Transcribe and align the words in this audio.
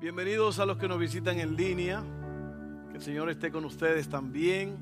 Bienvenidos 0.00 0.60
a 0.60 0.64
los 0.64 0.78
que 0.78 0.86
nos 0.86 1.00
visitan 1.00 1.40
en 1.40 1.56
línea. 1.56 2.04
Que 2.88 2.98
el 2.98 3.02
Señor 3.02 3.30
esté 3.30 3.50
con 3.50 3.64
ustedes 3.64 4.08
también. 4.08 4.76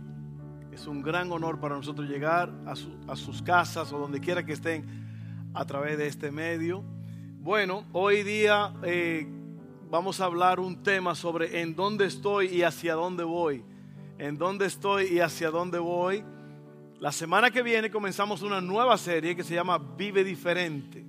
Es 0.71 0.87
un 0.87 1.01
gran 1.01 1.33
honor 1.33 1.59
para 1.59 1.75
nosotros 1.75 2.07
llegar 2.07 2.53
a, 2.67 3.17
sus 3.17 3.41
casas 3.41 3.91
o 3.95 3.99
donde 3.99 4.21
quiera 4.21 4.45
que 4.45 4.53
estén 4.53 4.85
a 5.55 5.65
través 5.65 5.97
de 5.97 6.07
este 6.07 6.31
medio. 6.31 6.85
Bueno, 7.41 7.87
hoy 7.95 8.25
día 8.25 8.75
eh, 8.83 9.27
vamos 9.89 10.21
a 10.21 10.27
hablar 10.27 10.61
un 10.61 10.83
tema 10.83 11.15
sobre 11.15 11.63
en 11.63 11.75
dónde 11.75 12.05
estoy 12.05 12.49
y 12.49 12.63
hacia 12.63 12.93
dónde 12.93 13.25
voy. 13.25 13.65
En 14.19 14.37
dónde 14.37 14.67
estoy 14.67 15.07
y 15.07 15.21
hacia 15.21 15.51
dónde 15.51 15.79
voy. 15.79 16.25
La 17.01 17.11
semana 17.11 17.51
que 17.51 17.63
viene 17.63 17.91
comenzamos 17.91 18.43
una 18.43 18.61
nueva 18.61 18.99
serie 18.99 19.35
que 19.35 19.45
se 19.45 19.55
llama 19.55 19.79
Vive 19.79 20.23
Diferente. 20.25 21.07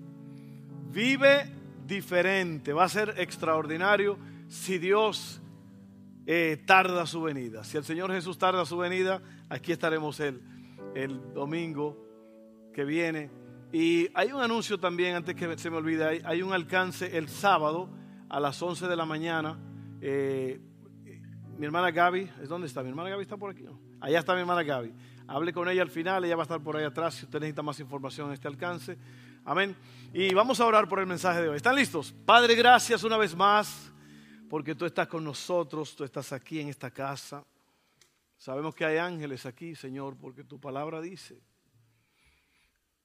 Vive 0.94 1.57
diferente, 1.88 2.74
va 2.74 2.84
a 2.84 2.90
ser 2.90 3.16
extraordinario 3.18 4.18
si 4.48 4.78
Dios 4.78 5.42
eh, 6.26 6.62
tarda 6.66 7.06
su 7.06 7.22
venida. 7.22 7.64
Si 7.64 7.78
el 7.78 7.84
Señor 7.84 8.12
Jesús 8.12 8.38
tarda 8.38 8.66
su 8.66 8.78
venida, 8.78 9.22
aquí 9.50 9.72
estaremos 9.72 10.20
el, 10.20 10.42
domingo 11.34 11.98
que 12.74 12.84
viene. 12.84 13.30
Y 13.72 14.10
hay 14.14 14.32
un 14.32 14.42
anuncio 14.42 14.80
también, 14.80 15.16
antes 15.16 15.36
que 15.36 15.58
se 15.58 15.70
me 15.70 15.78
olvide, 15.78 16.22
hay, 16.24 16.42
un 16.42 16.54
alcance 16.54 17.18
el 17.18 17.30
sábado 17.30 17.90
a 18.30 18.40
las 18.40 18.62
11 18.62 18.88
de 18.88 18.96
la 18.96 19.06
mañana. 19.06 19.58
Eh, 20.02 20.60
mi 21.58 21.66
hermana 21.66 21.92
Gaby, 21.92 22.30
¿es 22.42 22.50
dónde 22.50 22.68
está? 22.68 22.84
Mi 22.84 22.90
hermana 22.90 23.10
Gaby 23.10 23.24
está 23.24 23.38
por 23.38 23.52
aquí. 23.52 23.66
Allá 24.00 24.20
está 24.20 24.34
mi 24.34 24.42
hermana 24.42 24.64
Gaby. 24.64 24.94
Hable 25.28 25.54
con 25.54 25.68
ella 25.70 25.82
al 25.82 25.90
final, 25.90 26.24
ella 26.24 26.36
va 26.36 26.44
a 26.44 26.46
estar 26.46 26.62
por 26.62 26.78
ahí 26.78 26.86
atrás 26.86 27.16
si 27.16 27.26
usted 27.26 27.40
necesita 27.40 27.62
más 27.62 27.80
información 27.80 28.28
en 28.28 28.34
este 28.34 28.48
alcance. 28.48 28.98
Amén. 29.50 29.78
Y 30.12 30.34
vamos 30.34 30.60
a 30.60 30.66
orar 30.66 30.90
por 30.90 31.00
el 31.00 31.06
mensaje 31.06 31.42
de 31.42 31.48
hoy. 31.48 31.56
¿Están 31.56 31.74
listos? 31.74 32.14
Padre, 32.26 32.54
gracias 32.54 33.02
una 33.06 33.16
vez 33.16 33.34
más 33.34 33.90
porque 34.50 34.76
tú 34.76 34.84
estás 34.84 35.08
con 35.08 35.24
nosotros, 35.24 35.96
tú 35.96 36.04
estás 36.04 36.34
aquí 36.34 36.60
en 36.60 36.68
esta 36.68 36.92
casa. 36.92 37.46
Sabemos 38.38 38.76
que 38.76 38.84
hay 38.84 38.98
ángeles 38.98 39.46
aquí, 39.46 39.74
Señor, 39.74 40.18
porque 40.18 40.44
tu 40.44 40.60
palabra 40.60 41.00
dice. 41.00 41.40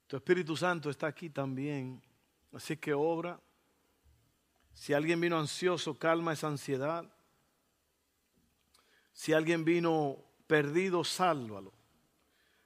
Tu 0.08 0.16
Espíritu 0.16 0.56
Santo 0.56 0.90
está 0.90 1.06
aquí 1.06 1.30
también. 1.30 2.02
Así 2.52 2.76
que 2.76 2.92
obra. 2.92 3.38
Si 4.74 4.92
alguien 4.92 5.20
vino 5.20 5.38
ansioso, 5.38 5.96
calma 5.96 6.32
esa 6.32 6.48
ansiedad. 6.48 7.08
Si 9.12 9.32
alguien 9.32 9.64
vino 9.64 10.18
perdido, 10.48 11.04
sálvalo. 11.04 11.72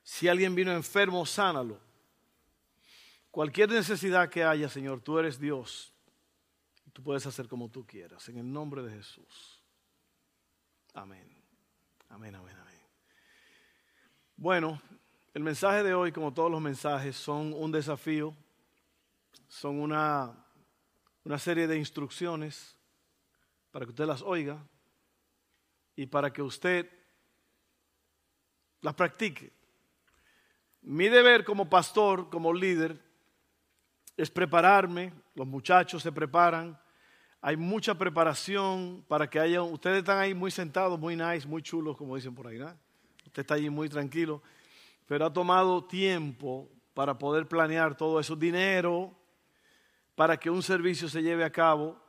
Si 0.02 0.28
alguien 0.28 0.54
vino 0.54 0.72
enfermo, 0.72 1.26
sánalo. 1.26 1.84
Cualquier 3.36 3.68
necesidad 3.68 4.30
que 4.30 4.42
haya, 4.42 4.66
Señor, 4.66 5.02
tú 5.02 5.18
eres 5.18 5.38
Dios. 5.38 5.92
Tú 6.94 7.02
puedes 7.02 7.26
hacer 7.26 7.46
como 7.48 7.68
tú 7.68 7.86
quieras. 7.86 8.26
En 8.30 8.38
el 8.38 8.50
nombre 8.50 8.82
de 8.82 8.90
Jesús. 8.90 9.62
Amén. 10.94 11.28
Amén, 12.08 12.34
amén, 12.34 12.56
amén. 12.58 12.80
Bueno, 14.38 14.80
el 15.34 15.42
mensaje 15.42 15.82
de 15.82 15.92
hoy, 15.92 16.12
como 16.12 16.32
todos 16.32 16.50
los 16.50 16.62
mensajes, 16.62 17.14
son 17.14 17.52
un 17.52 17.70
desafío. 17.70 18.34
Son 19.48 19.80
una, 19.80 20.34
una 21.22 21.38
serie 21.38 21.66
de 21.66 21.76
instrucciones 21.76 22.74
para 23.70 23.84
que 23.84 23.90
usted 23.90 24.06
las 24.06 24.22
oiga 24.22 24.66
y 25.94 26.06
para 26.06 26.32
que 26.32 26.40
usted 26.40 26.90
las 28.80 28.94
practique. 28.94 29.52
Mi 30.80 31.10
deber 31.10 31.44
como 31.44 31.68
pastor, 31.68 32.30
como 32.30 32.54
líder, 32.54 33.04
es 34.16 34.30
prepararme, 34.30 35.12
los 35.34 35.46
muchachos 35.46 36.02
se 36.02 36.10
preparan, 36.10 36.78
hay 37.40 37.56
mucha 37.56 37.94
preparación 37.94 39.04
para 39.06 39.28
que 39.28 39.38
haya, 39.38 39.62
ustedes 39.62 39.98
están 39.98 40.18
ahí 40.18 40.34
muy 40.34 40.50
sentados, 40.50 40.98
muy 40.98 41.16
nice, 41.16 41.46
muy 41.46 41.62
chulos, 41.62 41.96
como 41.96 42.16
dicen 42.16 42.34
por 42.34 42.46
ahí, 42.46 42.58
¿no? 42.58 42.74
Usted 43.26 43.42
está 43.42 43.54
allí 43.54 43.68
muy 43.68 43.88
tranquilo, 43.88 44.42
pero 45.06 45.26
ha 45.26 45.32
tomado 45.32 45.84
tiempo 45.84 46.68
para 46.94 47.18
poder 47.18 47.46
planear 47.46 47.94
todo 47.96 48.18
eso, 48.18 48.34
dinero, 48.34 49.14
para 50.14 50.38
que 50.38 50.48
un 50.48 50.62
servicio 50.62 51.08
se 51.08 51.22
lleve 51.22 51.44
a 51.44 51.50
cabo. 51.50 52.02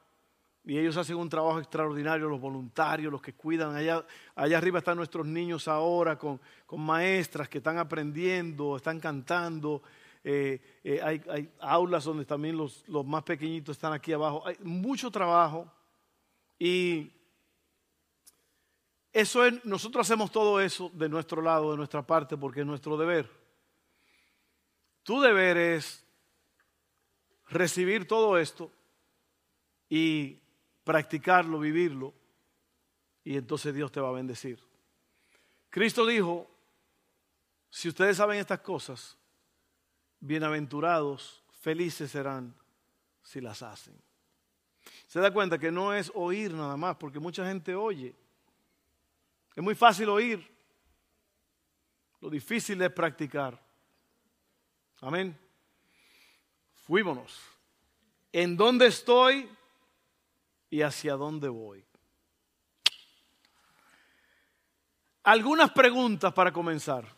Y 0.64 0.78
ellos 0.78 0.98
hacen 0.98 1.18
un 1.18 1.30
trabajo 1.30 1.60
extraordinario, 1.60 2.28
los 2.28 2.40
voluntarios, 2.40 3.12
los 3.12 3.22
que 3.22 3.34
cuidan. 3.34 3.76
Allá, 3.76 4.06
allá 4.36 4.58
arriba 4.58 4.80
están 4.80 4.98
nuestros 4.98 5.26
niños 5.26 5.68
ahora 5.68 6.18
con, 6.18 6.42
con 6.66 6.82
maestras 6.82 7.48
que 7.48 7.60
están 7.60 7.78
aprendiendo, 7.78 8.76
están 8.78 9.00
cantando, 9.00 9.82
eh, 10.24 10.80
eh, 10.84 11.02
hay, 11.02 11.52
aulas 11.60 12.04
donde 12.04 12.26
también 12.26 12.58
los, 12.58 12.84
más 13.06 13.24
pequeñitos 13.24 13.78
están 13.78 13.94
aquí 13.94 14.14
abajo. 14.14 14.46
Hay 14.46 14.58
mucho 14.64 15.10
trabajo 15.12 15.72
y 16.60 17.12
eso 19.14 19.46
es, 19.46 19.64
nosotros 19.66 20.08
hacemos 20.08 20.32
todo 20.32 20.60
eso 20.62 20.92
de 20.94 21.10
nuestro 21.10 21.42
lado, 21.42 21.72
de 21.72 21.78
nuestra 21.78 22.06
parte, 22.06 22.38
porque 22.38 22.62
es 22.62 22.66
nuestro 22.66 22.98
deber. 22.98 23.30
Tu 25.04 25.20
deber 25.22 25.58
es 25.58 26.06
recibir 27.50 28.08
todo 28.08 28.38
esto 28.38 28.72
y 29.90 30.40
practicarlo, 30.84 31.60
vivirlo, 31.60 32.14
y 33.24 33.38
entonces 33.38 33.74
Dios 33.74 33.92
te 33.92 34.00
va 34.00 34.10
a 34.10 34.14
bendecir. 34.14 34.60
Cristo 35.70 36.06
dijo, 36.06 36.50
si 37.70 37.90
ustedes 37.90 38.18
saben 38.18 38.40
estas 38.40 38.60
cosas, 38.60 39.18
bienaventurados, 40.20 41.44
felices 41.60 42.12
serán 42.12 42.56
si 43.24 43.42
las 43.42 43.62
hacen. 43.62 43.96
Se 45.08 45.20
da 45.20 45.32
cuenta 45.32 45.58
que 45.58 45.72
no 45.72 45.94
es 45.94 46.12
oír 46.14 46.54
nada 46.54 46.78
más, 46.78 46.96
porque 46.98 47.20
mucha 47.20 47.46
gente 47.46 47.76
oye. 47.76 48.16
Es 49.56 49.64
muy 49.64 49.76
fácil 49.76 50.10
oír. 50.10 50.46
Lo 52.22 52.30
difícil 52.30 52.82
es 52.82 52.92
practicar. 52.92 53.62
Amén. 55.02 55.38
Fuímonos. 56.86 57.40
¿En 58.32 58.56
dónde 58.58 58.88
estoy 58.88 59.50
y 60.70 60.82
hacia 60.82 61.14
dónde 61.14 61.50
voy? 61.50 61.84
Algunas 65.24 65.72
preguntas 65.72 66.34
para 66.34 66.52
comenzar. 66.52 67.17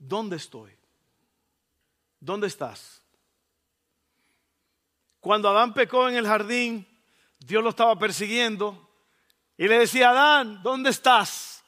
¿Dónde 0.00 0.36
estoy? 0.36 0.72
¿Dónde 2.18 2.48
estás? 2.48 3.00
Cuando 5.20 5.48
Adán 5.50 5.74
pecó 5.74 6.08
en 6.08 6.16
el 6.16 6.26
jardín, 6.26 6.86
Dios 7.38 7.62
lo 7.62 7.70
estaba 7.70 7.96
persiguiendo 7.98 8.90
y 9.56 9.68
le 9.68 9.78
decía, 9.78 10.10
Adán, 10.10 10.62
¿dónde 10.62 10.90
estás? 10.90 11.62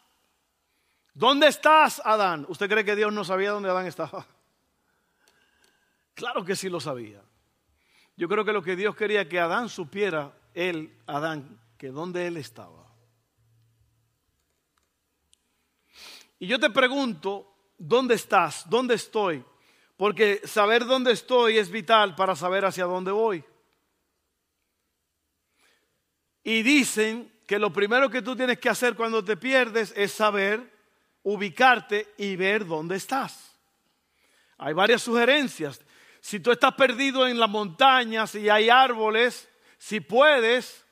¿Dónde 1.14 1.46
estás, 1.46 2.00
Adán? 2.04 2.46
¿Usted 2.48 2.68
cree 2.68 2.84
que 2.84 2.96
Dios 2.96 3.12
no 3.12 3.24
sabía 3.24 3.50
dónde 3.50 3.68
Adán 3.68 3.86
estaba? 3.86 4.26
Claro 6.14 6.44
que 6.44 6.56
sí 6.56 6.68
lo 6.68 6.80
sabía. 6.80 7.22
Yo 8.16 8.28
creo 8.28 8.44
que 8.44 8.52
lo 8.52 8.62
que 8.62 8.76
Dios 8.76 8.96
quería 8.96 9.28
que 9.28 9.38
Adán 9.38 9.68
supiera, 9.68 10.32
él, 10.54 10.98
Adán, 11.06 11.60
que 11.76 11.88
dónde 11.88 12.26
él 12.26 12.38
estaba. 12.38 12.86
Y 16.38 16.46
yo 16.46 16.58
te 16.58 16.70
pregunto, 16.70 17.51
¿dónde 17.82 18.14
estás? 18.14 18.68
¿Dónde 18.68 18.94
estoy? 18.94 19.44
Porque 19.96 20.40
saber 20.44 20.86
dónde 20.86 21.12
estoy 21.12 21.58
es 21.58 21.70
vital 21.70 22.14
para 22.14 22.36
saber 22.36 22.64
hacia 22.64 22.84
dónde 22.84 23.10
voy. 23.10 23.44
Y 26.44 26.62
dicen 26.62 27.32
que 27.46 27.58
lo 27.58 27.72
primero 27.72 28.08
que 28.08 28.22
tú 28.22 28.36
tienes 28.36 28.58
que 28.58 28.68
hacer 28.68 28.94
cuando 28.94 29.24
te 29.24 29.36
pierdes 29.36 29.92
es 29.96 30.12
saber 30.12 30.72
ubicarte 31.24 32.14
y 32.16 32.36
ver 32.36 32.66
dónde 32.66 32.96
estás. 32.96 33.52
Hay 34.58 34.74
varias 34.74 35.02
sugerencias. 35.02 35.80
Si 36.20 36.40
tú 36.40 36.52
estás 36.52 36.74
perdido 36.74 37.26
en 37.26 37.38
las 37.38 37.50
montañas 37.50 38.34
y 38.36 38.48
hay 38.48 38.70
árboles, 38.70 39.48
si 39.76 40.00
puedes, 40.00 40.84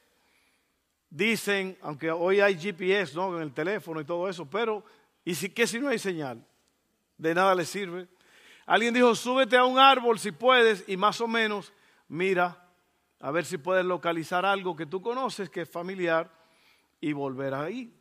dicen, 1.09 1.79
aunque 1.83 2.11
hoy 2.11 2.41
hay 2.41 2.59
GPS 2.59 3.15
¿no? 3.15 3.37
en 3.37 3.43
el 3.43 3.55
teléfono 3.55 4.01
y 4.01 4.05
todo 4.05 4.29
eso, 4.29 4.49
pero 4.51 4.85
¿y 5.25 5.37
si, 5.37 5.51
qué 5.51 5.67
si 5.67 5.79
no 5.79 5.89
hay 5.89 5.99
señal? 5.99 6.45
De 7.21 7.35
nada 7.35 7.55
le 7.55 7.65
sirve. 7.65 8.09
Alguien 8.67 8.95
dijo, 8.95 9.15
súbete 9.15 9.57
a 9.57 9.65
un 9.65 9.79
árbol 9.79 10.19
si 10.19 10.33
puedes 10.33 10.85
y 10.89 10.97
más 10.97 11.21
o 11.21 11.29
menos 11.29 11.73
mira 12.09 12.67
a 13.21 13.31
ver 13.31 13.45
si 13.45 13.59
puedes 13.59 13.85
localizar 13.85 14.47
algo 14.47 14.75
que 14.75 14.87
tú 14.87 15.03
conoces, 15.03 15.51
que 15.51 15.63
es 15.63 15.69
familiar, 15.69 16.31
y 17.01 17.13
volver 17.13 17.53
ahí. 17.53 17.93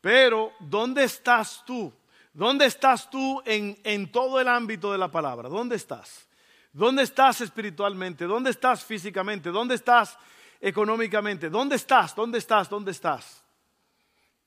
Pero, 0.00 0.52
¿dónde 0.60 1.04
estás 1.04 1.64
tú? 1.64 1.92
¿Dónde 2.32 2.66
estás 2.66 3.08
tú 3.08 3.42
en, 3.46 3.78
en 3.82 4.12
todo 4.12 4.38
el 4.38 4.48
ámbito 4.48 4.92
de 4.92 4.98
la 4.98 5.10
palabra? 5.10 5.48
¿Dónde 5.48 5.76
estás? 5.76 6.28
¿Dónde 6.72 7.02
estás 7.02 7.40
espiritualmente? 7.40 8.26
¿Dónde 8.26 8.50
estás 8.50 8.84
físicamente? 8.84 9.50
¿Dónde 9.50 9.74
estás 9.74 10.18
económicamente? 10.60 11.48
¿Dónde 11.48 11.76
estás? 11.76 12.14
¿Dónde 12.14 12.38
estás? 12.38 12.68
¿Dónde 12.68 12.90
estás? 12.90 13.42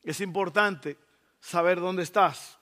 Es 0.04 0.22
importante 0.22 0.98
saber 1.40 1.80
dónde 1.80 2.04
estás. 2.04 2.60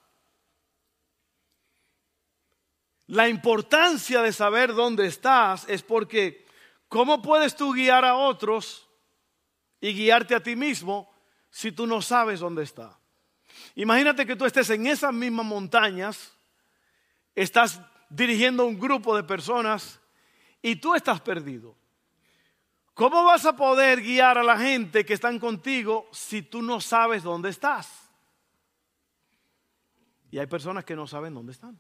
La 3.12 3.28
importancia 3.28 4.22
de 4.22 4.32
saber 4.32 4.74
dónde 4.74 5.06
estás 5.06 5.68
es 5.68 5.84
porque 5.84 6.46
¿cómo 6.88 7.22
puedes 7.22 7.58
tú 7.58 7.74
guiar 7.74 8.06
a 8.06 8.16
otros 8.16 8.88
y 9.82 9.94
guiarte 9.94 10.34
a 10.34 10.42
ti 10.42 10.56
mismo 10.56 11.12
si 11.50 11.74
tú 11.74 11.86
no 11.86 12.02
sabes 12.02 12.40
dónde 12.40 12.64
está? 12.64 12.98
Imagínate 13.76 14.26
que 14.26 14.38
tú 14.38 14.46
estés 14.46 14.70
en 14.70 14.88
esas 14.88 15.14
mismas 15.14 15.46
montañas, 15.46 16.34
estás 17.36 17.82
dirigiendo 18.10 18.66
un 18.66 18.80
grupo 18.80 19.14
de 19.14 19.26
personas 19.26 20.00
y 20.62 20.78
tú 20.78 20.96
estás 20.96 21.20
perdido. 21.20 21.76
¿Cómo 22.94 23.26
vas 23.26 23.46
a 23.46 23.58
poder 23.58 24.02
guiar 24.02 24.38
a 24.38 24.44
la 24.44 24.58
gente 24.58 25.04
que 25.04 25.16
están 25.16 25.38
contigo 25.38 26.08
si 26.14 26.44
tú 26.44 26.62
no 26.62 26.80
sabes 26.80 27.24
dónde 27.24 27.50
estás? 27.50 28.10
Y 30.30 30.40
hay 30.40 30.48
personas 30.48 30.86
que 30.86 30.96
no 30.96 31.08
saben 31.08 31.34
dónde 31.34 31.52
están. 31.52 31.78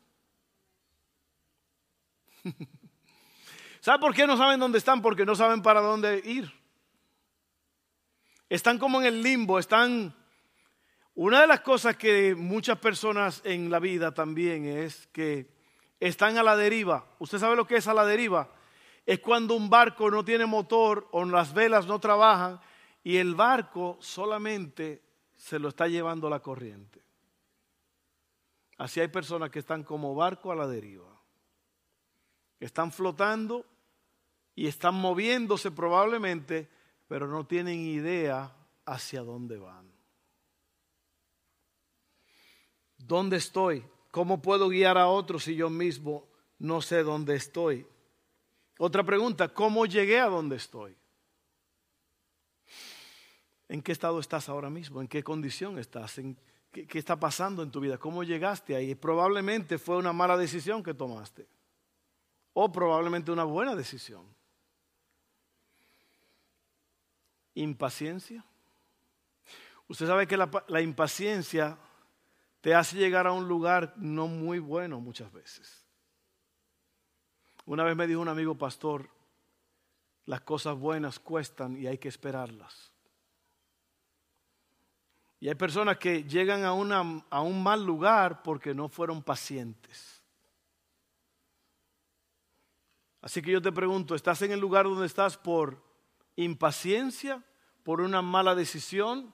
¿Sabe 3.82 4.00
por 4.00 4.14
qué 4.14 4.28
no 4.28 4.38
saben 4.38 4.60
dónde 4.60 4.78
están? 4.78 5.02
Porque 5.02 5.26
no 5.26 5.36
saben 5.36 5.62
para 5.62 5.82
dónde 5.82 6.22
ir. 6.24 6.52
Están 8.50 8.78
como 8.78 9.00
en 9.00 9.08
el 9.08 9.22
limbo, 9.22 9.60
están... 9.60 10.16
Una 11.14 11.42
de 11.42 11.48
las 11.48 11.60
cosas 11.62 11.98
que 11.98 12.36
muchas 12.36 12.78
personas 12.80 13.42
en 13.44 13.70
la 13.70 13.80
vida 13.80 14.14
también 14.14 14.66
es 14.66 15.08
que 15.08 15.52
están 16.00 16.38
a 16.38 16.44
la 16.44 16.56
deriva. 16.56 17.06
¿Usted 17.20 17.38
sabe 17.38 17.56
lo 17.56 17.68
que 17.68 17.76
es 17.76 17.88
a 17.88 17.94
la 17.94 18.06
deriva? 18.06 18.50
Es 19.06 19.20
cuando 19.20 19.56
un 19.56 19.70
barco 19.70 20.10
no 20.10 20.24
tiene 20.24 20.46
motor 20.46 21.10
o 21.12 21.26
las 21.26 21.54
velas 21.54 21.86
no 21.86 22.00
trabajan 22.00 22.62
y 23.04 23.18
el 23.18 23.36
barco 23.36 23.98
solamente 24.00 25.02
se 25.36 25.60
lo 25.60 25.70
está 25.70 25.88
llevando 25.88 26.30
la 26.30 26.40
corriente. 26.40 27.02
Así 28.78 29.00
hay 29.00 29.10
personas 29.10 29.50
que 29.50 29.60
están 29.60 29.84
como 29.84 30.16
barco 30.16 30.52
a 30.52 30.56
la 30.56 30.68
deriva 30.68 31.11
están 32.62 32.92
flotando 32.92 33.66
y 34.56 34.68
están 34.68 34.94
moviéndose 34.94 35.72
probablemente, 35.72 36.70
pero 37.08 37.28
no 37.28 37.46
tienen 37.46 37.80
idea 37.80 38.56
hacia 38.86 39.22
dónde 39.22 39.58
van. 39.58 39.92
¿Dónde 42.98 43.38
estoy? 43.38 43.84
¿Cómo 44.12 44.42
puedo 44.42 44.70
guiar 44.70 44.98
a 44.98 45.08
otros 45.08 45.46
si 45.46 45.56
yo 45.56 45.70
mismo 45.70 46.28
no 46.60 46.82
sé 46.82 47.02
dónde 47.04 47.36
estoy? 47.36 47.86
Otra 48.78 49.04
pregunta, 49.04 49.50
¿cómo 49.50 49.86
llegué 49.86 50.20
a 50.20 50.28
donde 50.28 50.58
estoy? 50.58 50.96
¿En 53.70 53.82
qué 53.82 53.92
estado 53.92 54.20
estás 54.20 54.50
ahora 54.50 54.70
mismo? 54.70 55.02
¿En 55.02 55.08
qué 55.08 55.24
condición 55.24 55.80
estás? 55.80 56.20
qué, 56.72 56.86
¿Qué 56.86 57.00
está 57.00 57.20
pasando 57.20 57.64
en 57.64 57.72
tu 57.72 57.80
vida? 57.80 57.98
¿Cómo 57.98 58.24
llegaste 58.24 58.76
ahí? 58.76 58.94
Probablemente 58.94 59.80
fue 59.80 59.98
una 59.98 60.14
mala 60.14 60.38
decisión 60.38 60.84
que 60.84 60.94
tomaste 60.94 61.48
o 62.54 62.72
probablemente 62.72 63.32
una 63.32 63.44
buena 63.44 63.76
decisión. 63.76 64.26
Impaciencia. 67.56 68.44
Usted 69.88 70.08
sabe 70.08 70.26
que 70.28 70.38
la, 70.38 70.82
impaciencia 70.82 71.78
te 72.62 72.74
hace 72.74 72.98
llegar 72.98 73.28
a 73.28 73.34
un 73.34 73.48
lugar 73.48 73.94
no 73.98 74.28
muy 74.28 74.60
bueno 74.60 75.00
muchas 75.02 75.32
veces. 75.32 75.86
Una 77.66 77.84
vez 77.84 77.96
me 77.96 78.08
dijo 78.08 78.22
un 78.22 78.30
amigo 78.30 78.56
pastor, 78.56 79.10
las 80.26 80.42
cosas 80.42 80.78
buenas 80.78 81.20
cuestan 81.20 81.76
y 81.76 81.88
hay 81.88 81.98
que 81.98 82.08
esperarlas. 82.08 82.92
Y 85.42 85.50
hay 85.50 85.56
personas 85.56 85.98
que 85.98 86.24
llegan 86.24 86.64
a, 86.64 86.74
una, 86.74 87.26
a 87.30 87.42
un 87.42 87.62
mal 87.62 87.84
lugar 87.84 88.44
porque 88.44 88.74
no 88.74 88.88
fueron 88.88 89.22
pacientes. 89.24 90.21
Así 93.22 93.42
que 93.42 93.52
yo 93.52 93.62
te 93.62 93.72
pregunto, 93.72 94.16
¿estás 94.16 94.42
en 94.42 94.52
el 94.52 94.60
lugar 94.60 94.86
donde 94.86 95.06
estás 95.06 95.38
por 95.38 95.82
impaciencia, 96.36 97.44
por 97.84 98.02
una 98.02 98.22
mala 98.22 98.56
decisión, 98.56 99.34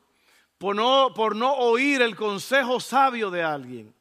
por 0.58 0.76
no, 0.76 1.14
por 1.14 1.36
no 1.36 1.54
oír 1.54 2.02
el 2.02 2.16
consejo 2.16 2.80
sabio 2.80 3.32
de 3.32 3.44
alguien? 3.44 3.96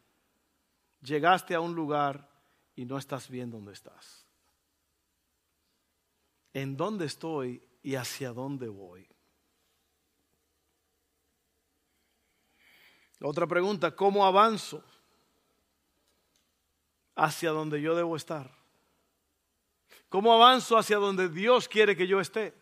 Llegaste 1.02 1.54
a 1.54 1.60
un 1.60 1.74
lugar 1.74 2.28
y 2.74 2.84
no 2.84 2.98
estás 2.98 3.28
bien 3.30 3.50
donde 3.50 3.72
estás. 3.72 4.26
¿En 6.52 6.76
dónde 6.76 7.06
estoy 7.06 7.62
y 7.82 7.94
hacia 7.94 8.32
dónde 8.32 8.68
voy? 8.68 9.06
Otra 13.20 13.46
pregunta, 13.46 13.94
¿cómo 13.94 14.26
avanzo 14.26 14.82
hacia 17.14 17.50
donde 17.50 17.80
yo 17.80 17.94
debo 17.94 18.16
estar? 18.16 18.65
¿Cómo 20.08 20.32
avanzo 20.32 20.76
hacia 20.76 20.96
donde 20.96 21.28
Dios 21.28 21.68
quiere 21.68 21.96
que 21.96 22.06
yo 22.06 22.20
esté? 22.20 22.54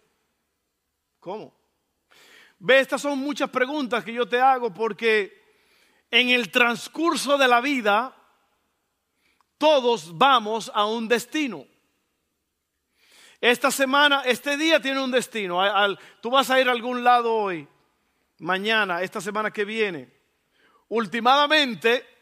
¿Cómo? 1.20 1.54
Ve, 2.58 2.80
estas 2.80 3.02
son 3.02 3.18
muchas 3.18 3.50
preguntas 3.50 4.04
que 4.04 4.12
yo 4.12 4.26
te 4.26 4.40
hago 4.40 4.72
porque 4.72 5.42
en 6.10 6.30
el 6.30 6.50
transcurso 6.50 7.36
de 7.36 7.48
la 7.48 7.60
vida 7.60 8.16
todos 9.58 10.16
vamos 10.16 10.70
a 10.74 10.86
un 10.86 11.08
destino. 11.08 11.66
Esta 13.40 13.70
semana, 13.70 14.22
este 14.24 14.56
día 14.56 14.80
tiene 14.80 15.02
un 15.02 15.10
destino. 15.10 15.60
tú 16.22 16.30
vas 16.30 16.50
a 16.50 16.60
ir 16.60 16.68
a 16.68 16.72
algún 16.72 17.04
lado 17.04 17.34
hoy, 17.34 17.68
mañana, 18.38 19.02
esta 19.02 19.20
semana 19.20 19.50
que 19.50 19.66
viene. 19.66 20.10
Últimamente, 20.88 22.13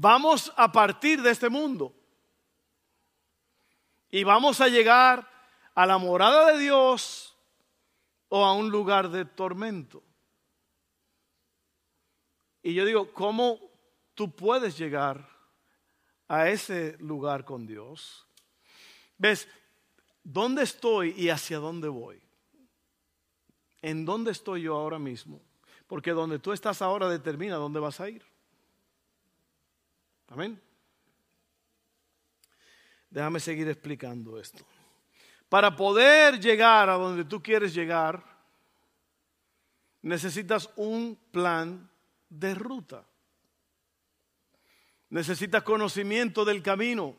vamos 0.00 0.52
a 0.56 0.70
partir 0.70 1.22
de 1.22 1.30
este 1.30 1.48
mundo 1.48 1.94
y 4.10 4.24
vamos 4.24 4.60
a 4.60 4.68
llegar 4.68 5.28
a 5.74 5.86
la 5.86 5.98
morada 5.98 6.52
de 6.52 6.58
Dios 6.58 7.36
o 8.28 8.44
a 8.44 8.52
un 8.54 8.70
lugar 8.70 9.10
de 9.10 9.24
tormento. 9.24 10.02
Y 12.62 12.74
yo 12.74 12.84
digo, 12.84 13.12
¿cómo 13.12 13.58
tú 14.14 14.34
puedes 14.34 14.76
llegar 14.78 15.28
a 16.28 16.48
ese 16.48 16.96
lugar 16.98 17.44
con 17.44 17.66
Dios? 17.66 18.26
¿Ves? 19.18 19.48
¿Dónde 20.22 20.62
estoy 20.62 21.10
y 21.16 21.28
hacia 21.28 21.58
dónde 21.58 21.88
voy? 21.88 22.20
¿En 23.82 24.04
dónde 24.04 24.32
estoy 24.32 24.62
yo 24.62 24.76
ahora 24.76 24.98
mismo? 24.98 25.42
Porque 25.86 26.12
donde 26.12 26.38
tú 26.38 26.52
estás 26.52 26.80
ahora 26.80 27.08
determina 27.08 27.56
dónde 27.56 27.80
vas 27.80 28.00
a 28.00 28.08
ir. 28.08 28.33
Amén. 30.28 30.60
Déjame 33.10 33.38
seguir 33.38 33.68
explicando 33.68 34.38
esto. 34.38 34.64
Para 35.48 35.76
poder 35.76 36.40
llegar 36.40 36.88
a 36.88 36.94
donde 36.94 37.24
tú 37.24 37.42
quieres 37.42 37.72
llegar, 37.72 38.24
necesitas 40.02 40.68
un 40.76 41.16
plan 41.30 41.88
de 42.28 42.54
ruta. 42.54 43.04
Necesitas 45.10 45.62
conocimiento 45.62 46.44
del 46.44 46.60
camino. 46.60 47.14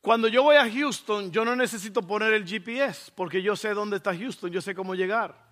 Cuando 0.00 0.28
yo 0.28 0.42
voy 0.42 0.56
a 0.56 0.68
Houston, 0.68 1.30
yo 1.30 1.44
no 1.44 1.54
necesito 1.54 2.02
poner 2.02 2.32
el 2.32 2.44
GPS 2.44 3.12
porque 3.14 3.42
yo 3.42 3.54
sé 3.54 3.74
dónde 3.74 3.98
está 3.98 4.16
Houston, 4.16 4.50
yo 4.50 4.60
sé 4.60 4.74
cómo 4.74 4.94
llegar. 4.94 5.49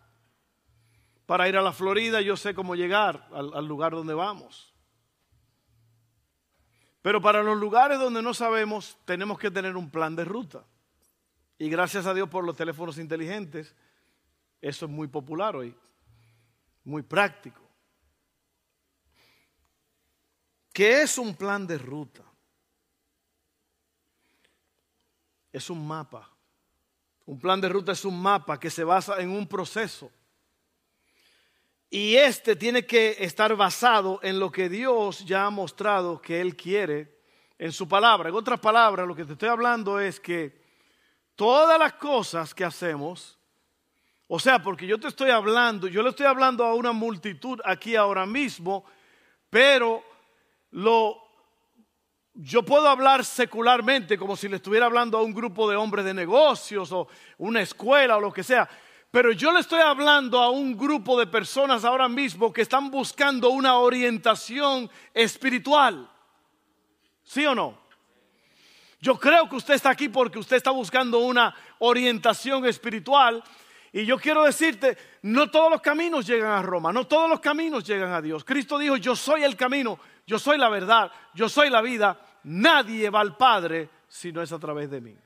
Para 1.28 1.46
ir 1.46 1.58
a 1.58 1.62
la 1.62 1.74
Florida 1.74 2.22
yo 2.22 2.38
sé 2.38 2.54
cómo 2.54 2.74
llegar 2.74 3.28
al, 3.32 3.66
lugar 3.66 3.92
donde 3.92 4.14
vamos. 4.14 4.72
Pero 7.02 7.20
para 7.20 7.42
los 7.42 7.58
lugares 7.58 7.98
donde 7.98 8.22
no 8.22 8.32
sabemos 8.32 8.96
tenemos 9.04 9.38
que 9.38 9.50
tener 9.50 9.76
un 9.76 9.90
plan 9.90 10.16
de 10.16 10.24
ruta. 10.24 10.64
Y 11.58 11.68
gracias 11.68 12.06
a 12.06 12.14
Dios 12.14 12.30
por 12.30 12.44
los 12.44 12.56
teléfonos 12.56 12.96
inteligentes, 12.96 13.74
eso 14.62 14.86
es 14.86 14.90
muy 14.90 15.06
popular 15.06 15.54
hoy, 15.54 15.76
muy 16.82 17.02
práctico. 17.02 17.60
¿Qué 20.72 21.02
es 21.02 21.18
un 21.18 21.34
plan 21.34 21.66
de 21.66 21.76
ruta? 21.76 22.24
Es 25.52 25.68
un 25.68 25.86
mapa. 25.86 26.30
Un 27.26 27.38
plan 27.38 27.60
de 27.60 27.68
ruta 27.68 27.92
es 27.92 28.06
un 28.06 28.18
mapa 28.18 28.58
que 28.58 28.70
se 28.70 28.82
basa 28.82 29.20
en 29.20 29.28
un 29.28 29.46
proceso. 29.46 30.10
Y 31.90 32.16
este 32.16 32.54
tiene 32.54 32.84
que 32.84 33.16
estar 33.20 33.54
basado 33.56 34.20
en 34.22 34.38
lo 34.38 34.52
que 34.52 34.68
Dios 34.68 35.24
ya 35.24 35.46
ha 35.46 35.50
mostrado 35.50 36.20
que 36.20 36.40
Él 36.40 36.54
quiere 36.54 37.18
en 37.58 37.72
su 37.72 37.88
palabra. 37.88 38.28
En 38.28 38.34
otras 38.34 38.60
palabras, 38.60 39.06
lo 39.06 39.16
que 39.16 39.24
te 39.24 39.32
estoy 39.32 39.48
hablando 39.48 39.98
es 39.98 40.20
que 40.20 40.60
todas 41.34 41.78
las 41.78 41.94
cosas 41.94 42.54
que 42.54 42.64
hacemos, 42.64 43.38
o 44.26 44.38
sea, 44.38 44.62
porque 44.62 44.86
yo 44.86 45.00
te 45.00 45.08
estoy 45.08 45.30
hablando, 45.30 45.88
yo 45.88 46.02
le 46.02 46.10
estoy 46.10 46.26
hablando 46.26 46.64
a 46.64 46.74
una 46.74 46.92
multitud 46.92 47.58
aquí 47.64 47.96
ahora 47.96 48.26
mismo, 48.26 48.84
pero 49.48 50.04
lo, 50.72 51.16
yo 52.34 52.62
puedo 52.62 52.86
hablar 52.86 53.24
secularmente 53.24 54.18
como 54.18 54.36
si 54.36 54.46
le 54.46 54.56
estuviera 54.56 54.84
hablando 54.84 55.16
a 55.16 55.22
un 55.22 55.32
grupo 55.32 55.70
de 55.70 55.76
hombres 55.76 56.04
de 56.04 56.12
negocios 56.12 56.92
o 56.92 57.08
una 57.38 57.62
escuela 57.62 58.18
o 58.18 58.20
lo 58.20 58.32
que 58.32 58.42
sea, 58.42 58.68
Pero 59.10 59.32
yo 59.32 59.52
le 59.52 59.60
estoy 59.60 59.80
hablando 59.80 60.38
a 60.40 60.50
un 60.50 60.76
grupo 60.76 61.18
de 61.18 61.26
personas 61.26 61.84
ahora 61.84 62.08
mismo 62.08 62.52
que 62.52 62.62
están 62.62 62.90
buscando 62.90 63.48
una 63.50 63.76
orientación 63.76 64.90
espiritual. 65.14 66.10
¿Sí 67.24 67.46
o 67.46 67.54
no? 67.54 67.78
Yo 69.00 69.18
creo 69.18 69.48
que 69.48 69.56
usted 69.56 69.74
está 69.74 69.90
aquí 69.90 70.08
porque 70.08 70.38
usted 70.38 70.56
está 70.56 70.70
buscando 70.72 71.20
una 71.20 71.54
orientación 71.78 72.66
espiritual. 72.66 73.42
Y 73.92 74.04
yo 74.04 74.18
quiero 74.18 74.44
decirte, 74.44 74.98
no 75.22 75.50
todos 75.50 75.70
los 75.70 75.80
caminos 75.80 76.26
llegan 76.26 76.52
a 76.52 76.62
Roma, 76.62 76.92
no 76.92 77.06
todos 77.06 77.30
los 77.30 77.40
caminos 77.40 77.84
llegan 77.84 78.12
a 78.12 78.20
Dios. 78.20 78.44
Cristo 78.44 78.76
dijo, 78.76 78.96
yo 78.96 79.16
soy 79.16 79.42
el 79.42 79.56
camino, 79.56 79.98
yo 80.26 80.38
soy 80.38 80.58
la 80.58 80.68
verdad, 80.68 81.10
yo 81.32 81.48
soy 81.48 81.70
la 81.70 81.80
vida. 81.80 82.20
Nadie 82.44 83.08
va 83.08 83.20
al 83.20 83.36
Padre 83.36 83.88
si 84.06 84.32
no 84.32 84.42
es 84.42 84.52
a 84.52 84.58
través 84.58 84.90
de 84.90 85.00
mí. 85.00 85.16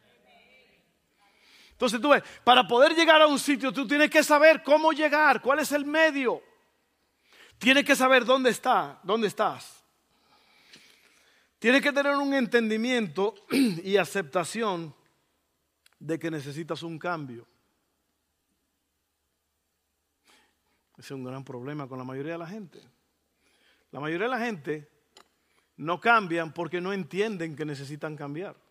Entonces 1.83 2.01
tú 2.01 2.11
ves, 2.11 2.23
para 2.45 2.65
poder 2.65 2.95
llegar 2.95 3.21
a 3.21 3.27
un 3.27 3.41
sitio 3.41 3.73
tú 3.73 3.89
tienes 3.89 4.09
que 4.09 4.23
saber 4.23 4.63
cómo 4.63 4.93
llegar, 4.93 5.43
cuál 5.43 5.59
es 5.59 5.73
el 5.73 5.85
medio. 5.85 6.41
Tienes 7.59 7.85
que 7.85 7.97
saber 7.97 8.25
dónde 8.25 8.51
está, 8.51 9.01
dónde 9.03 9.27
estás. 9.27 9.83
Tienes 11.59 11.83
que 11.83 11.93
tener 11.93 12.15
un 12.15 12.35
entendimiento 12.35 13.35
y 13.51 13.97
aceptación 13.97 14.95
de 15.99 16.21
que 16.21 16.31
necesitas 16.31 16.85
un 16.85 17.01
cambio. 17.01 17.49
Ese 20.97 21.07
es 21.07 21.11
un 21.11 21.25
gran 21.25 21.43
problema 21.43 21.89
con 21.89 21.99
la 21.99 22.05
mayoría 22.05 22.35
de 22.35 22.39
la 22.39 22.47
gente. 22.47 22.81
La 23.91 23.99
mayoría 23.99 24.29
de 24.29 24.39
la 24.39 24.47
gente 24.47 24.89
no 25.79 26.01
cambian 26.01 26.55
porque 26.55 26.81
no 26.81 26.93
entienden 26.93 27.57
que 27.57 27.65
necesitan 27.65 28.15
cambiar. 28.15 28.62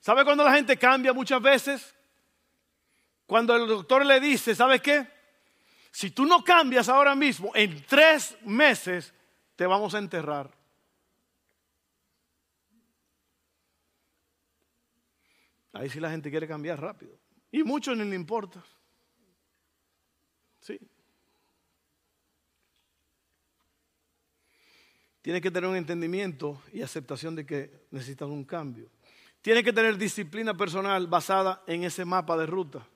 ¿Sabe 0.00 0.24
cuando 0.24 0.44
la 0.44 0.54
gente 0.54 0.76
cambia 0.76 1.12
muchas 1.12 1.40
veces? 1.40 1.94
Cuando 3.26 3.56
el 3.56 3.66
doctor 3.66 4.04
le 4.04 4.20
dice, 4.20 4.54
¿sabes 4.54 4.80
qué? 4.82 5.06
Si 5.90 6.10
tú 6.10 6.24
no 6.24 6.42
cambias 6.42 6.88
ahora 6.88 7.14
mismo, 7.14 7.52
en 7.54 7.84
tres 7.86 8.36
meses 8.42 9.12
te 9.56 9.66
vamos 9.66 9.94
a 9.94 9.98
enterrar. 9.98 10.50
Ahí 15.72 15.88
sí 15.88 16.00
la 16.00 16.10
gente 16.10 16.30
quiere 16.30 16.46
cambiar 16.46 16.80
rápido. 16.80 17.18
Y 17.50 17.62
mucho 17.62 17.94
ni 17.94 18.04
le 18.04 18.16
importa. 18.16 18.62
Sí. 20.60 20.78
Tiene 25.22 25.40
que 25.40 25.50
tener 25.50 25.68
un 25.70 25.76
entendimiento 25.76 26.60
y 26.72 26.82
aceptación 26.82 27.36
de 27.36 27.46
que 27.46 27.86
necesitan 27.90 28.30
un 28.30 28.44
cambio. 28.44 28.90
Tiene 29.42 29.64
que 29.64 29.72
tener 29.72 29.98
disciplina 29.98 30.56
personal 30.56 31.08
basada 31.08 31.62
en 31.66 31.82
ese 31.82 32.04
mapa 32.04 32.36
de 32.36 32.46
ruta. 32.46 32.86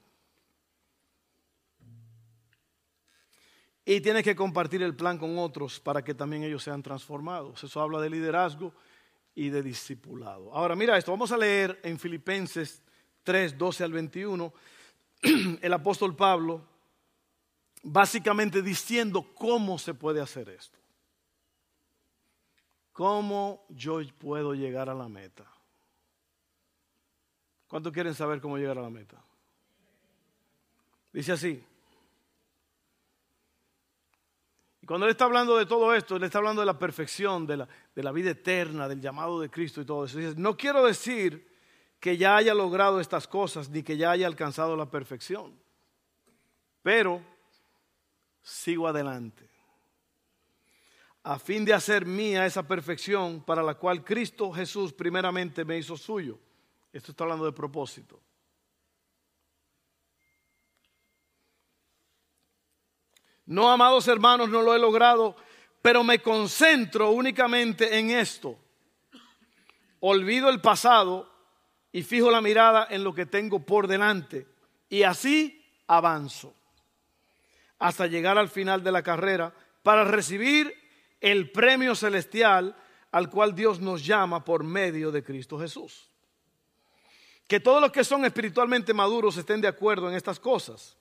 Y 3.84 4.00
tiene 4.00 4.22
que 4.22 4.34
compartir 4.34 4.82
el 4.82 4.96
plan 4.96 5.18
con 5.18 5.38
otros 5.38 5.78
para 5.80 6.02
que 6.02 6.14
también 6.14 6.44
ellos 6.44 6.62
sean 6.62 6.82
transformados. 6.82 7.62
Eso 7.62 7.80
habla 7.80 8.00
de 8.00 8.10
liderazgo 8.10 8.72
y 9.34 9.50
de 9.50 9.62
discipulado. 9.62 10.52
Ahora 10.54 10.74
mira 10.74 10.96
esto, 10.96 11.10
vamos 11.10 11.30
a 11.32 11.36
leer 11.36 11.78
en 11.82 11.98
Filipenses 11.98 12.82
3, 13.24 13.58
12 13.58 13.84
al 13.84 13.92
21, 13.92 14.52
el 15.60 15.72
apóstol 15.72 16.14
Pablo 16.14 16.64
básicamente 17.82 18.62
diciendo 18.62 19.34
cómo 19.34 19.78
se 19.78 19.94
puede 19.94 20.20
hacer 20.20 20.48
esto. 20.48 20.78
¿Cómo 22.92 23.66
yo 23.68 24.00
puedo 24.18 24.54
llegar 24.54 24.88
a 24.88 24.94
la 24.94 25.08
meta? 25.08 25.44
¿Cuántos 27.68 27.92
quieren 27.92 28.14
saber 28.14 28.40
cómo 28.40 28.58
llegar 28.58 28.78
a 28.78 28.82
la 28.82 28.90
meta? 28.90 29.16
Dice 31.12 31.32
así. 31.32 31.64
Y 34.82 34.86
cuando 34.86 35.06
él 35.06 35.10
está 35.10 35.24
hablando 35.24 35.56
de 35.56 35.66
todo 35.66 35.92
esto, 35.94 36.16
él 36.16 36.22
está 36.22 36.38
hablando 36.38 36.60
de 36.60 36.66
la 36.66 36.78
perfección, 36.78 37.46
de 37.46 37.56
la, 37.56 37.68
de 37.94 38.02
la 38.02 38.12
vida 38.12 38.30
eterna, 38.30 38.88
del 38.88 39.00
llamado 39.00 39.40
de 39.40 39.50
Cristo 39.50 39.80
y 39.80 39.84
todo 39.84 40.04
eso. 40.04 40.18
Dice, 40.18 40.34
no 40.36 40.56
quiero 40.56 40.84
decir 40.84 41.56
que 41.98 42.16
ya 42.16 42.36
haya 42.36 42.54
logrado 42.54 43.00
estas 43.00 43.26
cosas, 43.26 43.68
ni 43.68 43.82
que 43.82 43.96
ya 43.96 44.12
haya 44.12 44.26
alcanzado 44.26 44.76
la 44.76 44.90
perfección, 44.90 45.58
pero 46.82 47.20
sigo 48.42 48.86
adelante, 48.86 49.48
a 51.24 51.38
fin 51.40 51.64
de 51.64 51.74
hacer 51.74 52.06
mía 52.06 52.46
esa 52.46 52.68
perfección 52.68 53.42
para 53.42 53.62
la 53.62 53.74
cual 53.74 54.04
Cristo 54.04 54.52
Jesús 54.52 54.92
primeramente 54.92 55.64
me 55.64 55.78
hizo 55.78 55.96
suyo 55.96 56.38
esto 56.96 57.12
está 57.12 57.24
hablando 57.24 57.44
de 57.44 57.52
propósito. 57.52 58.20
No, 63.46 63.70
amados 63.70 64.08
hermanos, 64.08 64.48
no 64.48 64.60
lo 64.60 64.74
he 64.74 64.78
logrado, 64.78 65.36
pero 65.80 66.02
me 66.02 66.20
concentro 66.20 67.10
únicamente 67.10 67.98
en 67.98 68.10
esto. 68.10 68.58
Olvido 70.00 70.48
el 70.48 70.60
pasado 70.60 71.30
y 71.92 72.02
fijo 72.02 72.30
la 72.30 72.40
mirada 72.40 72.88
en 72.90 73.04
lo 73.04 73.14
que 73.14 73.26
tengo 73.26 73.64
por 73.64 73.86
delante. 73.86 74.48
Y 74.88 75.04
así 75.04 75.64
avanzo 75.86 76.54
hasta 77.78 78.06
llegar 78.06 78.38
al 78.38 78.48
final 78.48 78.82
de 78.82 78.92
la 78.92 79.02
carrera 79.02 79.54
para 79.82 80.04
recibir 80.04 80.74
el 81.20 81.50
premio 81.50 81.94
celestial 81.94 82.76
al 83.12 83.30
cual 83.30 83.54
Dios 83.54 83.80
nos 83.80 84.04
llama 84.04 84.44
por 84.44 84.64
medio 84.64 85.10
de 85.10 85.22
Cristo 85.22 85.58
Jesús. 85.58 86.10
Que 87.46 87.60
todos 87.60 87.80
los 87.80 87.92
que 87.92 88.04
son 88.04 88.24
espiritualmente 88.24 88.92
maduros 88.92 89.36
estén 89.36 89.60
de 89.60 89.68
acuerdo 89.68 90.08
en 90.08 90.16
estas 90.16 90.40
cosas. 90.40 90.96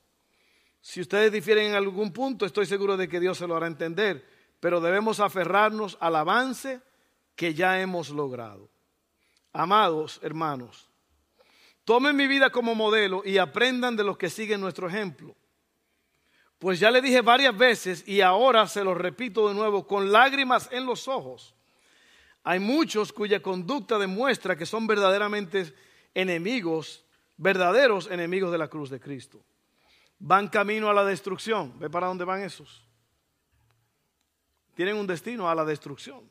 Si 0.81 1.01
ustedes 1.01 1.31
difieren 1.31 1.69
en 1.69 1.75
algún 1.75 2.13
punto, 2.13 2.45
estoy 2.45 2.67
seguro 2.67 2.95
de 2.95 3.09
que 3.09 3.19
Dios 3.19 3.39
se 3.39 3.47
lo 3.47 3.55
hará 3.55 3.65
entender, 3.65 4.23
pero 4.59 4.79
debemos 4.79 5.19
aferrarnos 5.19 5.97
al 5.99 6.15
avance 6.15 6.81
que 7.35 7.55
ya 7.55 7.81
hemos 7.81 8.09
logrado. 8.09 8.69
Amados 9.51 10.19
hermanos, 10.21 10.89
tomen 11.85 12.15
mi 12.15 12.27
vida 12.27 12.51
como 12.51 12.75
modelo 12.75 13.23
y 13.25 13.37
aprendan 13.37 13.95
de 13.95 14.03
los 14.03 14.17
que 14.17 14.29
siguen 14.29 14.61
nuestro 14.61 14.87
ejemplo. 14.87 15.35
Pues 16.59 16.79
ya 16.79 16.91
le 16.91 17.01
dije 17.01 17.21
varias 17.21 17.57
veces 17.57 18.07
y 18.07 18.21
ahora 18.21 18.67
se 18.67 18.83
lo 18.83 18.93
repito 18.93 19.47
de 19.47 19.55
nuevo 19.55 19.87
con 19.87 20.11
lágrimas 20.11 20.69
en 20.71 20.85
los 20.85 21.07
ojos. 21.07 21.55
Hay 22.43 22.59
muchos 22.59 23.11
cuya 23.11 23.41
conducta 23.41 23.97
demuestra 23.97 24.55
que 24.55 24.65
son 24.65 24.87
verdaderamente 24.87 25.73
enemigos, 26.15 27.05
verdaderos 27.37 28.09
enemigos 28.09 28.51
de 28.51 28.57
la 28.57 28.69
cruz 28.69 28.89
de 28.89 28.99
Cristo. 28.99 29.45
Van 30.17 30.47
camino 30.47 30.89
a 30.89 30.93
la 30.93 31.05
destrucción. 31.05 31.77
¿Ve 31.77 31.89
para 31.89 32.07
dónde 32.07 32.23
van 32.23 32.41
esos? 32.41 32.83
Tienen 34.73 34.95
un 34.95 35.05
destino 35.05 35.49
a 35.49 35.53
la 35.53 35.63
destrucción. 35.63 36.29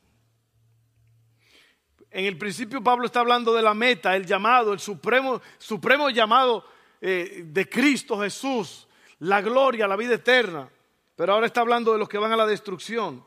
En 2.09 2.25
el 2.25 2.37
principio 2.37 2.83
Pablo 2.83 3.05
está 3.05 3.19
hablando 3.19 3.53
de 3.53 3.61
la 3.61 3.73
meta, 3.73 4.15
el 4.15 4.25
llamado, 4.25 4.73
el 4.73 4.79
supremo, 4.79 5.41
supremo 5.57 6.09
llamado 6.09 6.65
eh, 7.01 7.43
de 7.45 7.69
Cristo 7.69 8.19
Jesús, 8.19 8.87
la 9.19 9.41
gloria, 9.41 9.87
la 9.87 9.95
vida 9.95 10.15
eterna. 10.15 10.69
Pero 11.15 11.33
ahora 11.33 11.47
está 11.47 11.61
hablando 11.61 11.93
de 11.93 11.99
los 11.99 12.09
que 12.09 12.17
van 12.17 12.31
a 12.31 12.37
la 12.37 12.45
destrucción. 12.45 13.23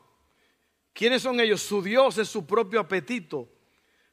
¿Quiénes 0.93 1.21
son 1.21 1.39
ellos? 1.39 1.61
Su 1.61 1.81
Dios 1.81 2.17
es 2.17 2.27
su 2.27 2.45
propio 2.45 2.79
apetito 2.79 3.47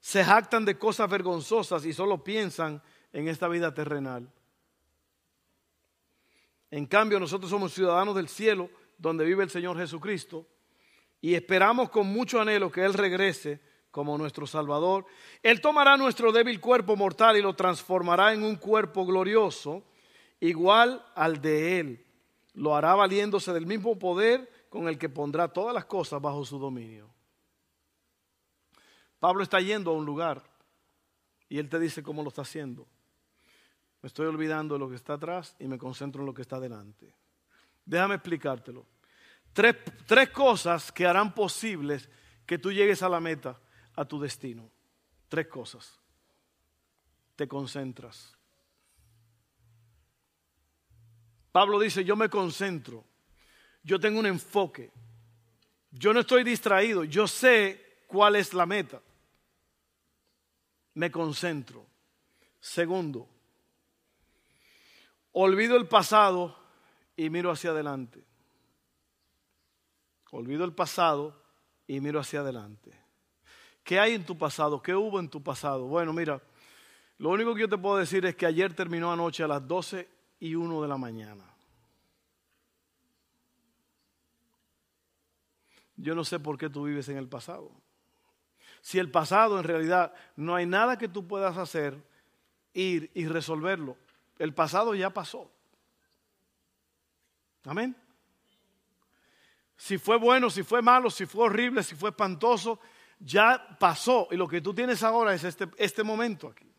se 0.06 0.22
jactan 0.22 0.64
de 0.64 0.78
cosas 0.78 1.10
vergonzosas 1.10 1.84
y 1.84 1.92
solo 1.92 2.22
piensan 2.22 2.80
en 3.12 3.26
esta 3.26 3.48
vida 3.48 3.74
terrenal. 3.74 4.30
En 6.70 6.86
cambio, 6.86 7.18
nosotros 7.18 7.50
somos 7.50 7.74
ciudadanos 7.74 8.14
del 8.14 8.28
cielo, 8.28 8.70
donde 8.98 9.24
vive 9.24 9.42
el 9.42 9.50
Señor 9.50 9.76
Jesucristo, 9.76 10.46
y 11.20 11.34
esperamos 11.34 11.90
con 11.90 12.06
mucho 12.06 12.40
anhelo 12.40 12.70
que 12.70 12.84
Él 12.84 12.94
regrese 12.94 13.60
como 13.90 14.16
nuestro 14.16 14.46
Salvador. 14.46 15.06
Él 15.42 15.60
tomará 15.60 15.96
nuestro 15.96 16.30
débil 16.30 16.60
cuerpo 16.60 16.94
mortal 16.94 17.36
y 17.36 17.42
lo 17.42 17.56
transformará 17.56 18.32
en 18.32 18.44
un 18.44 18.54
cuerpo 18.54 19.04
glorioso, 19.04 19.82
igual 20.38 21.04
al 21.16 21.40
de 21.40 21.80
Él. 21.80 22.06
Lo 22.54 22.76
hará 22.76 22.94
valiéndose 22.94 23.52
del 23.52 23.66
mismo 23.66 23.98
poder 23.98 24.48
con 24.68 24.86
el 24.86 24.98
que 24.98 25.08
pondrá 25.08 25.48
todas 25.48 25.74
las 25.74 25.86
cosas 25.86 26.22
bajo 26.22 26.44
su 26.44 26.60
dominio. 26.60 27.15
Pablo 29.18 29.42
está 29.42 29.60
yendo 29.60 29.90
a 29.90 29.94
un 29.94 30.04
lugar 30.04 30.42
y 31.48 31.58
él 31.58 31.68
te 31.68 31.78
dice 31.78 32.02
cómo 32.02 32.22
lo 32.22 32.28
está 32.28 32.42
haciendo. 32.42 32.86
Me 34.02 34.08
estoy 34.08 34.26
olvidando 34.26 34.74
de 34.74 34.80
lo 34.80 34.88
que 34.88 34.96
está 34.96 35.14
atrás 35.14 35.56
y 35.58 35.66
me 35.66 35.78
concentro 35.78 36.22
en 36.22 36.26
lo 36.26 36.34
que 36.34 36.42
está 36.42 36.60
delante. 36.60 37.12
Déjame 37.84 38.16
explicártelo. 38.16 38.86
Tres, 39.52 39.76
tres 40.06 40.30
cosas 40.30 40.92
que 40.92 41.06
harán 41.06 41.34
posibles 41.34 42.08
que 42.44 42.58
tú 42.58 42.70
llegues 42.70 43.02
a 43.02 43.08
la 43.08 43.20
meta, 43.20 43.58
a 43.94 44.04
tu 44.04 44.20
destino. 44.20 44.70
Tres 45.28 45.46
cosas. 45.48 45.98
Te 47.34 47.48
concentras. 47.48 48.36
Pablo 51.50 51.80
dice, 51.80 52.04
yo 52.04 52.16
me 52.16 52.28
concentro. 52.28 53.04
Yo 53.82 53.98
tengo 53.98 54.20
un 54.20 54.26
enfoque. 54.26 54.92
Yo 55.90 56.12
no 56.12 56.20
estoy 56.20 56.44
distraído. 56.44 57.04
Yo 57.04 57.26
sé 57.26 58.02
cuál 58.06 58.36
es 58.36 58.52
la 58.52 58.66
meta 58.66 59.00
me 60.96 61.10
concentro. 61.10 61.86
Segundo, 62.58 63.28
olvido 65.32 65.76
el 65.76 65.86
pasado 65.86 66.56
y 67.14 67.28
miro 67.30 67.50
hacia 67.50 67.70
adelante. 67.70 68.24
Olvido 70.30 70.64
el 70.64 70.72
pasado 70.72 71.40
y 71.86 72.00
miro 72.00 72.18
hacia 72.18 72.40
adelante. 72.40 72.98
¿Qué 73.84 74.00
hay 74.00 74.14
en 74.14 74.24
tu 74.24 74.36
pasado? 74.36 74.82
¿Qué 74.82 74.94
hubo 74.94 75.20
en 75.20 75.28
tu 75.28 75.42
pasado? 75.42 75.86
Bueno, 75.86 76.12
mira, 76.12 76.42
lo 77.18 77.28
único 77.28 77.54
que 77.54 77.60
yo 77.60 77.68
te 77.68 77.78
puedo 77.78 77.98
decir 77.98 78.24
es 78.24 78.34
que 78.34 78.46
ayer 78.46 78.74
terminó 78.74 79.12
anoche 79.12 79.44
a 79.44 79.48
las 79.48 79.66
12 79.66 80.08
y 80.40 80.54
1 80.54 80.82
de 80.82 80.88
la 80.88 80.96
mañana. 80.96 81.44
Yo 85.94 86.14
no 86.14 86.24
sé 86.24 86.40
por 86.40 86.56
qué 86.56 86.70
tú 86.70 86.84
vives 86.84 87.08
en 87.10 87.18
el 87.18 87.28
pasado. 87.28 87.70
Si 88.86 89.00
el 89.00 89.10
pasado 89.10 89.58
en 89.58 89.64
realidad 89.64 90.12
no 90.36 90.54
hay 90.54 90.64
nada 90.64 90.96
que 90.96 91.08
tú 91.08 91.26
puedas 91.26 91.56
hacer, 91.56 92.00
ir 92.72 93.10
y 93.14 93.26
resolverlo. 93.26 93.96
El 94.38 94.54
pasado 94.54 94.94
ya 94.94 95.10
pasó. 95.10 95.50
Amén. 97.64 97.96
Si 99.76 99.98
fue 99.98 100.18
bueno, 100.18 100.50
si 100.50 100.62
fue 100.62 100.82
malo, 100.82 101.10
si 101.10 101.26
fue 101.26 101.46
horrible, 101.46 101.82
si 101.82 101.96
fue 101.96 102.10
espantoso, 102.10 102.78
ya 103.18 103.76
pasó. 103.80 104.28
Y 104.30 104.36
lo 104.36 104.46
que 104.46 104.60
tú 104.60 104.72
tienes 104.72 105.02
ahora 105.02 105.34
es 105.34 105.42
este, 105.42 105.68
este 105.78 106.04
momento 106.04 106.46
aquí. 106.46 106.72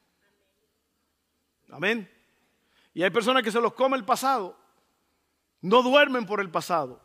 Amén. 1.72 2.10
Y 2.94 3.04
hay 3.04 3.10
personas 3.10 3.44
que 3.44 3.52
se 3.52 3.60
los 3.60 3.74
come 3.74 3.98
el 3.98 4.06
pasado. 4.06 4.58
No 5.60 5.84
duermen 5.84 6.26
por 6.26 6.40
el 6.40 6.52
pasado. 6.52 7.02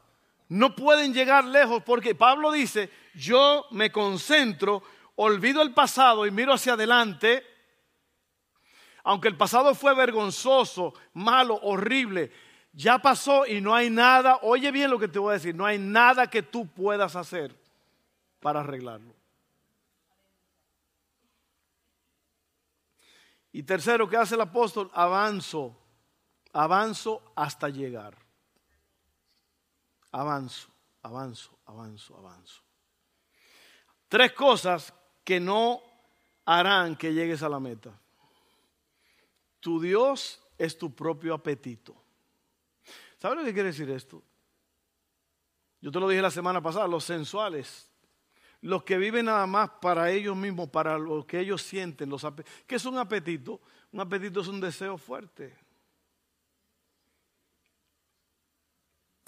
No 0.48 0.76
pueden 0.76 1.12
llegar 1.12 1.44
lejos 1.44 1.82
porque 1.82 2.14
Pablo 2.14 2.52
dice, 2.52 2.88
yo 3.14 3.66
me 3.70 3.90
concentro, 3.90 4.82
olvido 5.16 5.62
el 5.62 5.72
pasado 5.72 6.26
y 6.26 6.30
miro 6.30 6.52
hacia 6.52 6.74
adelante. 6.74 7.46
Aunque 9.04 9.28
el 9.28 9.36
pasado 9.36 9.74
fue 9.74 9.94
vergonzoso, 9.94 10.94
malo, 11.14 11.58
horrible, 11.62 12.30
ya 12.72 12.98
pasó 12.98 13.46
y 13.46 13.60
no 13.60 13.74
hay 13.74 13.90
nada, 13.90 14.38
oye 14.42 14.70
bien 14.70 14.90
lo 14.90 14.98
que 14.98 15.08
te 15.08 15.18
voy 15.18 15.30
a 15.30 15.34
decir, 15.34 15.54
no 15.54 15.66
hay 15.66 15.78
nada 15.78 16.30
que 16.30 16.42
tú 16.42 16.66
puedas 16.68 17.16
hacer 17.16 17.54
para 18.40 18.60
arreglarlo. 18.60 19.14
Y 23.52 23.64
tercero, 23.64 24.08
¿qué 24.08 24.16
hace 24.16 24.34
el 24.34 24.40
apóstol? 24.40 24.90
Avanzo, 24.94 25.76
avanzo 26.52 27.22
hasta 27.36 27.68
llegar. 27.68 28.16
Avanzo, 30.10 30.68
avanzo, 31.02 31.58
avanzo, 31.66 32.16
avanzo. 32.16 32.62
Tres 34.12 34.32
cosas 34.32 34.92
que 35.24 35.40
no 35.40 35.80
harán 36.44 36.96
que 36.96 37.14
llegues 37.14 37.42
a 37.42 37.48
la 37.48 37.58
meta. 37.58 37.98
Tu 39.58 39.80
Dios 39.80 40.38
es 40.58 40.76
tu 40.76 40.94
propio 40.94 41.32
apetito. 41.32 41.96
¿Sabes 43.16 43.38
lo 43.38 43.44
que 43.46 43.54
quiere 43.54 43.70
decir 43.70 43.88
esto? 43.88 44.22
Yo 45.80 45.90
te 45.90 45.98
lo 45.98 46.10
dije 46.10 46.20
la 46.20 46.30
semana 46.30 46.60
pasada, 46.60 46.86
los 46.86 47.04
sensuales, 47.04 47.90
los 48.60 48.82
que 48.82 48.98
viven 48.98 49.24
nada 49.24 49.46
más 49.46 49.70
para 49.80 50.10
ellos 50.10 50.36
mismos, 50.36 50.68
para 50.68 50.98
lo 50.98 51.26
que 51.26 51.40
ellos 51.40 51.62
sienten, 51.62 52.10
los 52.10 52.26
¿qué 52.66 52.74
es 52.74 52.84
un 52.84 52.98
apetito? 52.98 53.62
Un 53.92 54.00
apetito 54.00 54.42
es 54.42 54.48
un 54.48 54.60
deseo 54.60 54.98
fuerte. 54.98 55.56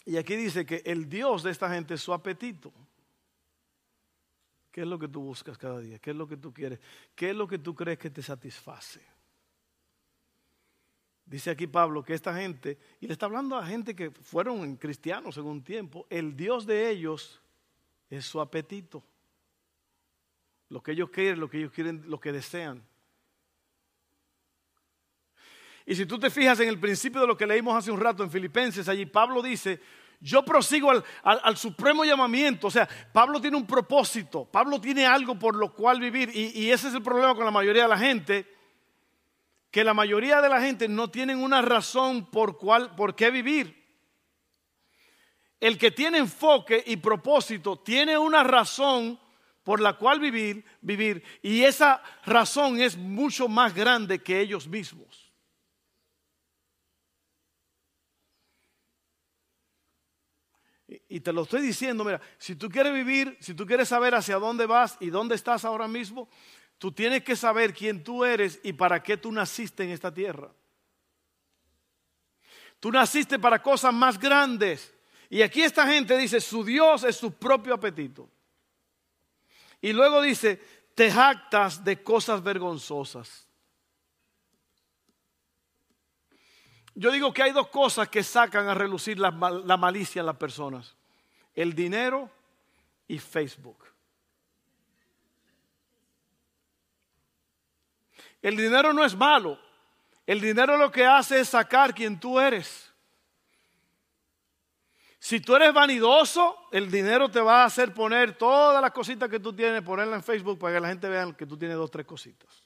Y 0.04 0.18
aquí 0.18 0.36
dice 0.36 0.66
que 0.66 0.82
el 0.84 1.08
Dios 1.08 1.42
de 1.42 1.52
esta 1.52 1.70
gente 1.70 1.94
es 1.94 2.02
su 2.02 2.12
apetito. 2.12 2.70
¿Qué 4.74 4.80
es 4.80 4.88
lo 4.88 4.98
que 4.98 5.06
tú 5.06 5.20
buscas 5.20 5.56
cada 5.56 5.78
día? 5.78 6.00
¿Qué 6.00 6.10
es 6.10 6.16
lo 6.16 6.26
que 6.26 6.36
tú 6.36 6.52
quieres? 6.52 6.80
¿Qué 7.14 7.30
es 7.30 7.36
lo 7.36 7.46
que 7.46 7.58
tú 7.58 7.76
crees 7.76 7.96
que 7.96 8.10
te 8.10 8.20
satisface? 8.20 9.00
Dice 11.24 11.52
aquí 11.52 11.68
Pablo 11.68 12.02
que 12.02 12.12
esta 12.12 12.34
gente, 12.34 12.76
y 13.00 13.06
le 13.06 13.12
está 13.12 13.26
hablando 13.26 13.56
a 13.56 13.64
gente 13.64 13.94
que 13.94 14.10
fueron 14.10 14.74
cristianos 14.74 15.36
en 15.36 15.44
un 15.44 15.62
tiempo, 15.62 16.08
el 16.10 16.36
Dios 16.36 16.66
de 16.66 16.90
ellos 16.90 17.40
es 18.10 18.24
su 18.24 18.40
apetito. 18.40 19.04
Lo 20.70 20.82
que 20.82 20.90
ellos 20.90 21.08
quieren, 21.10 21.38
lo 21.38 21.48
que 21.48 21.58
ellos 21.58 21.70
quieren, 21.70 22.02
lo 22.10 22.18
que 22.18 22.32
desean. 22.32 22.82
Y 25.86 25.94
si 25.94 26.04
tú 26.04 26.18
te 26.18 26.30
fijas 26.30 26.58
en 26.58 26.68
el 26.68 26.80
principio 26.80 27.20
de 27.20 27.28
lo 27.28 27.36
que 27.36 27.46
leímos 27.46 27.76
hace 27.76 27.92
un 27.92 28.00
rato 28.00 28.24
en 28.24 28.30
Filipenses, 28.30 28.88
allí 28.88 29.06
Pablo 29.06 29.40
dice, 29.40 29.80
yo 30.24 30.42
prosigo 30.42 30.90
al, 31.22 31.56
supremo 31.58 32.02
llamamiento. 32.02 32.68
O 32.68 32.70
sea, 32.70 32.88
Pablo 33.12 33.42
tiene 33.42 33.58
un 33.58 33.66
propósito, 33.66 34.46
Pablo 34.46 34.80
tiene 34.80 35.04
algo 35.04 35.38
por 35.38 35.54
lo 35.54 35.74
cual 35.74 36.00
vivir. 36.00 36.30
Y, 36.34 36.70
ese 36.70 36.88
es 36.88 36.94
el 36.94 37.02
problema 37.02 37.34
con 37.34 37.44
la 37.44 37.50
mayoría 37.50 37.82
de 37.82 37.88
la 37.90 37.98
gente, 37.98 38.50
que 39.70 39.84
la 39.84 39.92
mayoría 39.92 40.40
de 40.40 40.48
la 40.48 40.62
gente 40.62 40.88
no 40.88 41.10
tienen 41.10 41.42
una 41.42 41.60
razón 41.60 42.24
por, 42.30 42.56
cual, 42.56 42.94
por 42.96 43.14
qué 43.14 43.30
vivir. 43.30 43.84
El 45.60 45.76
que 45.76 45.90
tiene 45.90 46.16
enfoque 46.16 46.82
y 46.86 46.96
propósito 46.96 47.78
tiene 47.80 48.16
una 48.16 48.42
razón 48.42 49.20
por 49.62 49.78
la 49.78 49.92
cual 49.98 50.20
vivir, 50.20 50.64
vivir. 50.80 51.22
Y 51.42 51.64
esa 51.64 52.02
razón 52.24 52.80
es 52.80 52.96
mucho 52.96 53.46
más 53.46 53.74
grande 53.74 54.22
que 54.22 54.40
ellos 54.40 54.68
mismos. 54.68 55.23
Y 61.14 61.20
te 61.20 61.32
lo 61.32 61.42
estoy 61.42 61.62
diciendo, 61.62 62.02
mira, 62.02 62.20
si 62.38 62.56
tú 62.56 62.68
quieres 62.68 62.92
vivir, 62.92 63.38
si 63.38 63.54
tú 63.54 63.64
quieres 63.64 63.88
saber 63.88 64.16
hacia 64.16 64.34
dónde 64.34 64.66
vas 64.66 64.96
y 64.98 65.10
dónde 65.10 65.36
estás 65.36 65.64
ahora 65.64 65.86
mismo, 65.86 66.28
tú 66.76 66.90
tienes 66.90 67.22
que 67.22 67.36
saber 67.36 67.72
quién 67.72 68.02
tú 68.02 68.24
eres 68.24 68.58
y 68.64 68.72
para 68.72 69.00
qué 69.00 69.16
tú 69.16 69.30
naciste 69.30 69.84
en 69.84 69.90
esta 69.90 70.12
tierra. 70.12 70.50
Tú 72.80 72.90
naciste 72.90 73.38
para 73.38 73.62
cosas 73.62 73.94
más 73.94 74.18
grandes. 74.18 74.92
Y 75.30 75.42
aquí 75.42 75.62
esta 75.62 75.86
gente 75.86 76.18
dice, 76.18 76.40
su 76.40 76.64
Dios 76.64 77.04
es 77.04 77.14
su 77.14 77.32
propio 77.32 77.74
apetito. 77.74 78.28
Y 79.80 79.92
luego 79.92 80.20
dice, 80.20 80.60
te 80.96 81.12
jactas 81.12 81.84
de 81.84 82.02
cosas 82.02 82.42
vergonzosas. 82.42 83.46
Yo 86.96 87.12
digo 87.12 87.32
que 87.32 87.44
hay 87.44 87.52
dos 87.52 87.68
cosas 87.68 88.08
que 88.08 88.24
sacan 88.24 88.66
a 88.66 88.74
relucir 88.74 89.20
la, 89.20 89.30
la 89.30 89.76
malicia 89.76 90.18
en 90.18 90.26
las 90.26 90.36
personas 90.36 90.96
el 91.54 91.74
dinero 91.74 92.30
y 93.06 93.18
Facebook. 93.18 93.84
El 98.42 98.56
dinero 98.56 98.92
no 98.92 99.04
es 99.04 99.16
malo. 99.16 99.58
El 100.26 100.40
dinero 100.40 100.76
lo 100.76 100.90
que 100.90 101.04
hace 101.04 101.40
es 101.40 101.48
sacar 101.48 101.94
quien 101.94 102.18
tú 102.18 102.38
eres. 102.38 102.92
Si 105.18 105.40
tú 105.40 105.56
eres 105.56 105.72
vanidoso, 105.72 106.54
el 106.70 106.90
dinero 106.90 107.30
te 107.30 107.40
va 107.40 107.62
a 107.62 107.64
hacer 107.64 107.94
poner 107.94 108.36
todas 108.36 108.82
las 108.82 108.90
cositas 108.90 109.30
que 109.30 109.40
tú 109.40 109.54
tienes, 109.54 109.80
ponerlas 109.80 110.16
en 110.16 110.22
Facebook 110.22 110.58
para 110.58 110.74
que 110.74 110.80
la 110.80 110.88
gente 110.88 111.08
vea 111.08 111.32
que 111.32 111.46
tú 111.46 111.56
tienes 111.56 111.78
dos, 111.78 111.90
tres 111.90 112.04
cositas. 112.04 112.62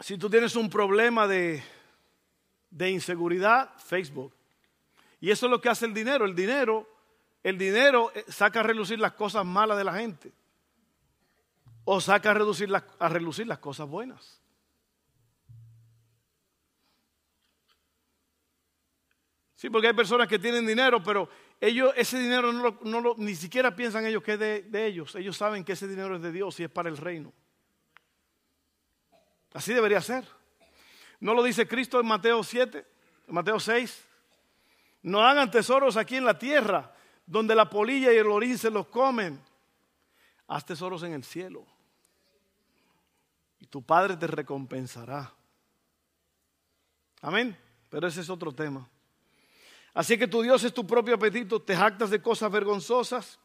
Si 0.00 0.18
tú 0.18 0.28
tienes 0.28 0.54
un 0.54 0.68
problema 0.68 1.26
de 1.26 1.64
de 2.76 2.90
inseguridad, 2.90 3.70
Facebook. 3.78 4.34
Y 5.18 5.30
eso 5.30 5.46
es 5.46 5.50
lo 5.50 5.60
que 5.62 5.70
hace 5.70 5.86
el 5.86 5.94
dinero. 5.94 6.26
El 6.26 6.34
dinero, 6.34 6.86
el 7.42 7.56
dinero 7.56 8.12
eh, 8.14 8.24
saca 8.28 8.60
a 8.60 8.62
relucir 8.62 8.98
las 9.00 9.12
cosas 9.12 9.46
malas 9.46 9.78
de 9.78 9.84
la 9.84 9.94
gente. 9.94 10.30
O 11.84 12.00
saca 12.02 12.30
a, 12.30 12.32
a 12.32 13.08
relucir 13.08 13.46
las 13.46 13.58
cosas 13.58 13.88
buenas. 13.88 14.42
Sí, 19.54 19.70
porque 19.70 19.86
hay 19.86 19.94
personas 19.94 20.28
que 20.28 20.38
tienen 20.38 20.66
dinero, 20.66 21.02
pero 21.02 21.30
ellos 21.58 21.94
ese 21.96 22.18
dinero 22.18 22.52
no 22.52 23.00
lo, 23.00 23.14
ni 23.16 23.34
siquiera 23.34 23.74
piensan 23.74 24.04
ellos 24.04 24.22
que 24.22 24.34
es 24.34 24.38
de 24.38 24.86
ellos. 24.86 25.14
Ellos 25.14 25.34
saben 25.34 25.64
que 25.64 25.72
ese 25.72 25.88
dinero 25.88 26.16
es 26.16 26.20
de 26.20 26.30
Dios 26.30 26.60
y 26.60 26.64
es 26.64 26.70
para 26.70 26.90
el 26.90 26.98
reino. 26.98 27.32
Así 29.54 29.72
debería 29.72 30.02
ser. 30.02 30.28
¿No 31.20 31.34
lo 31.34 31.42
dice 31.42 31.66
Cristo 31.66 32.00
en 32.00 32.06
Mateo 32.06 32.42
7, 32.42 32.86
en 33.28 33.34
Mateo 33.34 33.58
6? 33.58 34.04
No 35.02 35.22
hagan 35.22 35.50
tesoros 35.50 35.96
aquí 35.96 36.16
en 36.16 36.24
la 36.24 36.38
tierra, 36.38 36.94
donde 37.26 37.54
la 37.54 37.70
polilla 37.70 38.12
y 38.12 38.16
el 38.16 38.26
orín 38.26 38.58
se 38.58 38.70
los 38.70 38.86
comen. 38.86 39.40
Haz 40.48 40.66
tesoros 40.66 41.02
en 41.02 41.12
el 41.12 41.24
cielo. 41.24 41.64
Y 43.60 43.66
tu 43.66 43.82
Padre 43.82 44.16
te 44.16 44.26
recompensará. 44.26 45.32
Amén. 47.22 47.56
Pero 47.88 48.08
ese 48.08 48.20
es 48.20 48.30
otro 48.30 48.52
tema. 48.52 48.88
Así 49.94 50.18
que 50.18 50.28
tu 50.28 50.42
Dios 50.42 50.62
es 50.62 50.74
tu 50.74 50.86
propio 50.86 51.14
apetito, 51.14 51.62
te 51.62 51.74
jactas 51.74 52.10
de 52.10 52.20
cosas 52.20 52.52
vergonzosas 52.52 53.38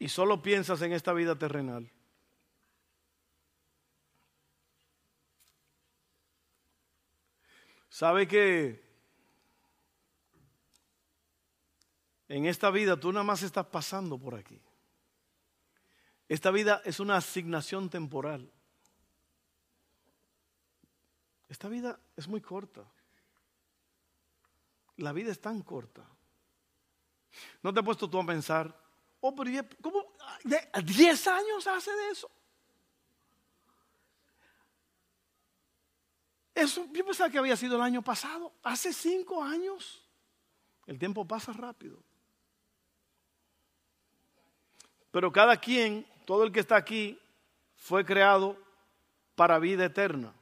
y 0.00 0.08
solo 0.08 0.42
piensas 0.42 0.82
en 0.82 0.92
esta 0.92 1.12
vida 1.12 1.36
terrenal. 1.36 1.88
¿Sabe 7.96 8.28
que 8.28 8.84
en 12.28 12.44
esta 12.44 12.70
vida 12.70 13.00
tú 13.00 13.10
nada 13.10 13.24
más 13.24 13.42
estás 13.42 13.64
pasando 13.64 14.18
por 14.18 14.34
aquí? 14.34 14.60
Esta 16.28 16.50
vida 16.50 16.82
es 16.84 17.00
una 17.00 17.16
asignación 17.16 17.88
temporal. 17.88 18.52
Esta 21.48 21.70
vida 21.70 21.98
es 22.14 22.28
muy 22.28 22.42
corta. 22.42 22.84
La 24.98 25.14
vida 25.14 25.32
es 25.32 25.40
tan 25.40 25.62
corta. 25.62 26.06
¿No 27.62 27.72
te 27.72 27.80
has 27.80 27.86
puesto 27.86 28.10
tú 28.10 28.20
a 28.20 28.26
pensar, 28.26 28.78
oh, 29.20 29.34
pero 29.34 29.66
¿cómo? 29.80 30.04
¿10 30.44 31.26
años 31.28 31.66
hace 31.66 31.92
de 31.92 32.10
eso? 32.10 32.30
Eso, 36.66 36.84
yo 36.92 37.04
pensaba 37.04 37.30
que 37.30 37.38
había 37.38 37.56
sido 37.56 37.76
el 37.76 37.82
año 37.82 38.02
pasado, 38.02 38.52
hace 38.64 38.92
cinco 38.92 39.42
años. 39.42 40.04
El 40.84 40.98
tiempo 40.98 41.24
pasa 41.24 41.52
rápido. 41.52 41.96
Pero 45.12 45.30
cada 45.30 45.56
quien, 45.58 46.04
todo 46.24 46.42
el 46.42 46.50
que 46.50 46.58
está 46.58 46.74
aquí, 46.74 47.20
fue 47.76 48.04
creado 48.04 48.56
para 49.36 49.60
vida 49.60 49.84
eterna. 49.84 50.34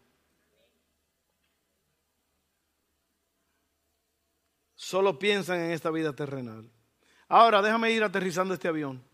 Solo 4.75 5.19
piensan 5.19 5.61
en 5.61 5.73
esta 5.73 5.91
vida 5.91 6.15
terrenal. 6.15 6.71
Ahora 7.29 7.61
déjame 7.61 7.91
ir 7.91 8.03
aterrizando 8.03 8.55
este 8.55 8.69
avión, 8.69 9.05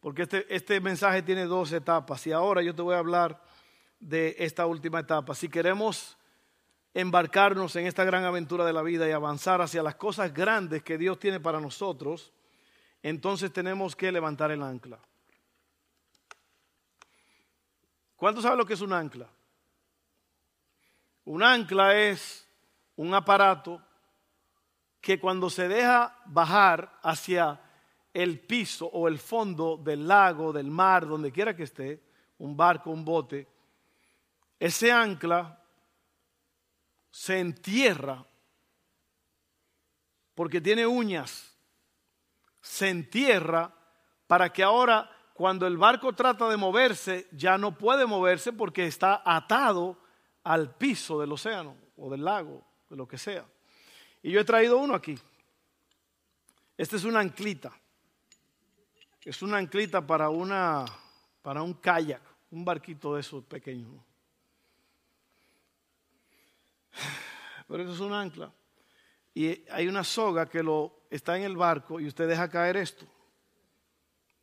porque 0.00 0.22
este, 0.22 0.52
este 0.52 0.80
mensaje 0.80 1.22
tiene 1.22 1.44
dos 1.44 1.70
etapas 1.70 2.26
y 2.26 2.32
ahora 2.32 2.60
yo 2.60 2.74
te 2.74 2.82
voy 2.82 2.96
a 2.96 2.98
hablar 2.98 3.40
de 4.00 4.34
esta 4.38 4.66
última 4.66 4.98
etapa. 4.98 5.34
Si 5.36 5.48
queremos 5.48 6.16
embarcarnos 6.92 7.76
en 7.76 7.86
esta 7.86 8.04
gran 8.04 8.24
aventura 8.24 8.64
de 8.64 8.72
la 8.72 8.82
vida 8.82 9.08
y 9.08 9.12
avanzar 9.12 9.60
hacia 9.60 9.82
las 9.82 9.94
cosas 9.94 10.34
grandes 10.34 10.82
que 10.82 10.98
Dios 10.98 11.18
tiene 11.18 11.40
para 11.40 11.60
nosotros, 11.60 12.32
entonces 13.02 13.52
tenemos 13.52 13.94
que 13.94 14.12
levantar 14.12 14.50
el 14.50 14.62
ancla. 14.62 14.98
¿Cuántos 18.16 18.42
saben 18.42 18.58
lo 18.58 18.66
que 18.66 18.74
es 18.74 18.80
un 18.80 18.92
ancla? 18.92 19.28
Un 21.24 21.42
ancla 21.42 21.96
es 21.96 22.46
un 22.96 23.14
aparato 23.14 23.80
que 25.00 25.18
cuando 25.18 25.48
se 25.48 25.68
deja 25.68 26.18
bajar 26.26 26.98
hacia 27.02 27.60
el 28.12 28.40
piso 28.40 28.86
o 28.86 29.08
el 29.08 29.18
fondo 29.18 29.76
del 29.76 30.06
lago, 30.06 30.52
del 30.52 30.70
mar, 30.70 31.06
donde 31.06 31.32
quiera 31.32 31.56
que 31.56 31.62
esté, 31.62 32.02
un 32.38 32.56
barco, 32.56 32.90
un 32.90 33.04
bote, 33.04 33.46
ese 34.58 34.92
ancla 34.92 35.59
se 37.10 37.38
entierra 37.38 38.24
porque 40.34 40.60
tiene 40.60 40.86
uñas, 40.86 41.54
se 42.60 42.88
entierra 42.88 43.74
para 44.26 44.52
que 44.52 44.62
ahora 44.62 45.10
cuando 45.34 45.66
el 45.66 45.76
barco 45.76 46.12
trata 46.12 46.48
de 46.48 46.56
moverse 46.56 47.28
ya 47.32 47.58
no 47.58 47.76
puede 47.76 48.06
moverse 48.06 48.52
porque 48.52 48.86
está 48.86 49.22
atado 49.24 49.98
al 50.44 50.74
piso 50.76 51.20
del 51.20 51.32
océano 51.32 51.76
o 51.96 52.10
del 52.10 52.24
lago, 52.24 52.64
de 52.88 52.96
lo 52.96 53.06
que 53.06 53.18
sea. 53.18 53.44
Y 54.22 54.30
yo 54.32 54.40
he 54.40 54.44
traído 54.44 54.78
uno 54.78 54.94
aquí. 54.94 55.18
Este 56.76 56.96
es 56.96 57.04
una 57.04 57.20
anclita. 57.20 57.72
Es 59.22 59.42
una 59.42 59.58
anclita 59.58 60.06
para, 60.06 60.30
una, 60.30 60.86
para 61.42 61.62
un 61.62 61.74
kayak, 61.74 62.22
un 62.50 62.64
barquito 62.64 63.14
de 63.14 63.20
esos 63.20 63.44
pequeños. 63.44 63.90
Pero 67.68 67.82
eso 67.82 67.92
es 67.92 68.00
un 68.00 68.12
ancla. 68.12 68.52
Y 69.34 69.64
hay 69.70 69.86
una 69.86 70.04
soga 70.04 70.46
que 70.46 70.62
lo 70.62 71.04
está 71.10 71.36
en 71.36 71.44
el 71.44 71.56
barco 71.56 72.00
y 72.00 72.06
usted 72.06 72.28
deja 72.28 72.48
caer 72.48 72.76
esto. 72.76 73.06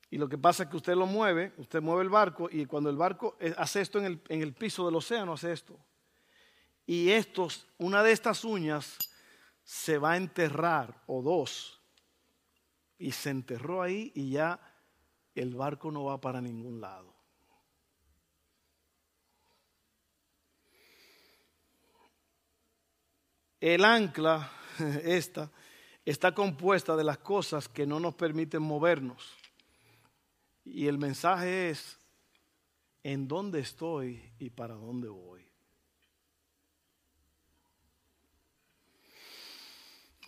Y 0.10 0.18
lo 0.18 0.30
que 0.30 0.38
pasa 0.38 0.64
es 0.64 0.70
que 0.70 0.78
usted 0.78 0.96
lo 0.96 1.06
mueve, 1.06 1.54
usted 1.58 1.82
mueve 1.82 2.04
el 2.04 2.10
barco 2.10 2.48
y 2.50 2.66
cuando 2.66 2.90
el 2.90 2.96
barco 2.96 3.36
eh, 3.40 3.54
hace 3.58 3.82
esto 3.82 4.00
en 4.00 4.06
el, 4.06 4.22
en 4.30 4.42
el 4.42 4.54
piso 4.54 4.86
del 4.86 4.96
océano, 4.96 5.34
hace 5.34 5.52
esto. 5.52 5.78
Y 6.86 7.10
estos, 7.10 7.68
una 7.78 8.02
de 8.02 8.14
estas 8.14 8.46
uñas 8.46 8.98
se 9.64 9.98
va 9.98 10.14
a 10.14 10.18
enterrar, 10.18 11.04
o 11.08 11.22
dos. 11.22 11.82
Y 12.98 13.12
se 13.12 13.30
enterró 13.30 13.82
ahí 13.82 14.14
y 14.16 14.32
ya 14.32 14.62
el 15.36 15.54
barco 15.54 15.92
no 15.92 16.06
va 16.06 16.22
para 16.22 16.40
ningún 16.40 16.80
lado. 16.80 17.17
El 23.60 23.86
ancla, 23.86 24.52
esta, 25.04 25.52
está 26.06 26.34
compuesta 26.34 26.96
de 26.96 27.04
las 27.04 27.18
cosas 27.18 27.68
que 27.68 27.88
no 27.88 28.00
nos 28.00 28.16
permiten 28.16 28.62
movernos. 28.62 29.36
Y 30.64 30.88
el 30.88 30.98
mensaje 30.98 31.70
es, 31.70 31.98
¿en 33.04 33.28
dónde 33.28 33.60
estoy 33.60 34.32
y 34.38 34.50
para 34.50 34.76
dónde 34.76 35.08
voy? 35.08 35.46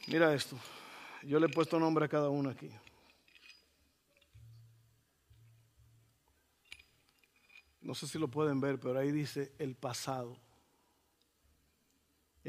Mira 0.08 0.34
esto, 0.34 0.58
yo 1.24 1.40
le 1.40 1.46
he 1.46 1.50
puesto 1.50 1.80
nombre 1.80 2.06
a 2.06 2.10
cada 2.10 2.30
uno 2.30 2.50
aquí. 2.50 2.70
No 7.82 7.94
sé 7.94 8.08
si 8.08 8.18
lo 8.18 8.28
pueden 8.28 8.60
ver, 8.60 8.80
pero 8.80 8.98
ahí 8.98 9.12
dice 9.12 9.54
el 9.60 9.76
pasado 9.76 10.38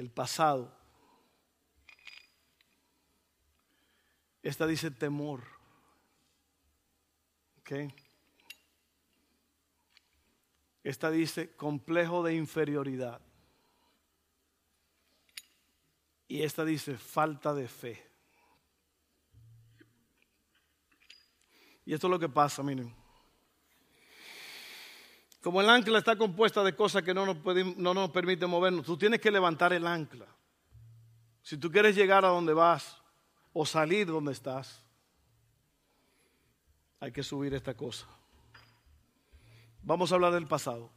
el 0.00 0.10
pasado. 0.10 0.74
Esta 4.42 4.66
dice 4.66 4.90
temor. 4.90 5.44
Esta 10.82 11.10
dice 11.10 11.54
complejo 11.54 12.22
de 12.22 12.34
inferioridad. 12.34 13.20
Y 16.26 16.42
esta 16.42 16.64
dice 16.64 16.96
falta 16.96 17.52
de 17.52 17.68
fe. 17.68 18.10
Y 21.84 21.92
esto 21.92 22.06
es 22.06 22.10
lo 22.10 22.18
que 22.18 22.28
pasa, 22.28 22.62
miren. 22.62 22.99
Como 25.42 25.61
el 25.61 25.70
ancla 25.70 25.98
está 25.98 26.16
compuesta 26.16 26.62
de 26.62 26.74
cosas 26.74 27.03
que 27.03 27.14
no 27.14 27.24
nos, 27.24 27.38
no 27.76 27.94
nos 27.94 28.11
permiten 28.11 28.50
movernos, 28.50 28.85
tú 28.85 28.96
tienes 28.96 29.20
que 29.20 29.31
levantar 29.31 29.72
el 29.72 29.87
ancla. 29.87 30.26
Si 31.42 31.57
tú 31.57 31.70
quieres 31.70 31.96
llegar 31.96 32.24
a 32.24 32.29
donde 32.29 32.53
vas 32.53 32.98
o 33.53 33.64
salir 33.64 34.07
donde 34.07 34.33
estás, 34.33 34.83
hay 37.00 37.11
que 37.11 37.22
subir 37.22 37.55
esta 37.55 37.74
cosa. 37.74 38.07
Vamos 39.83 40.12
a 40.12 40.16
hablar 40.16 40.35
del 40.35 40.46
pasado. 40.46 40.90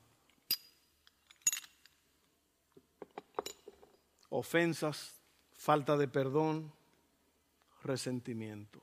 Ofensas, 4.29 5.15
falta 5.53 5.95
de 5.95 6.09
perdón, 6.09 6.73
resentimiento. 7.83 8.81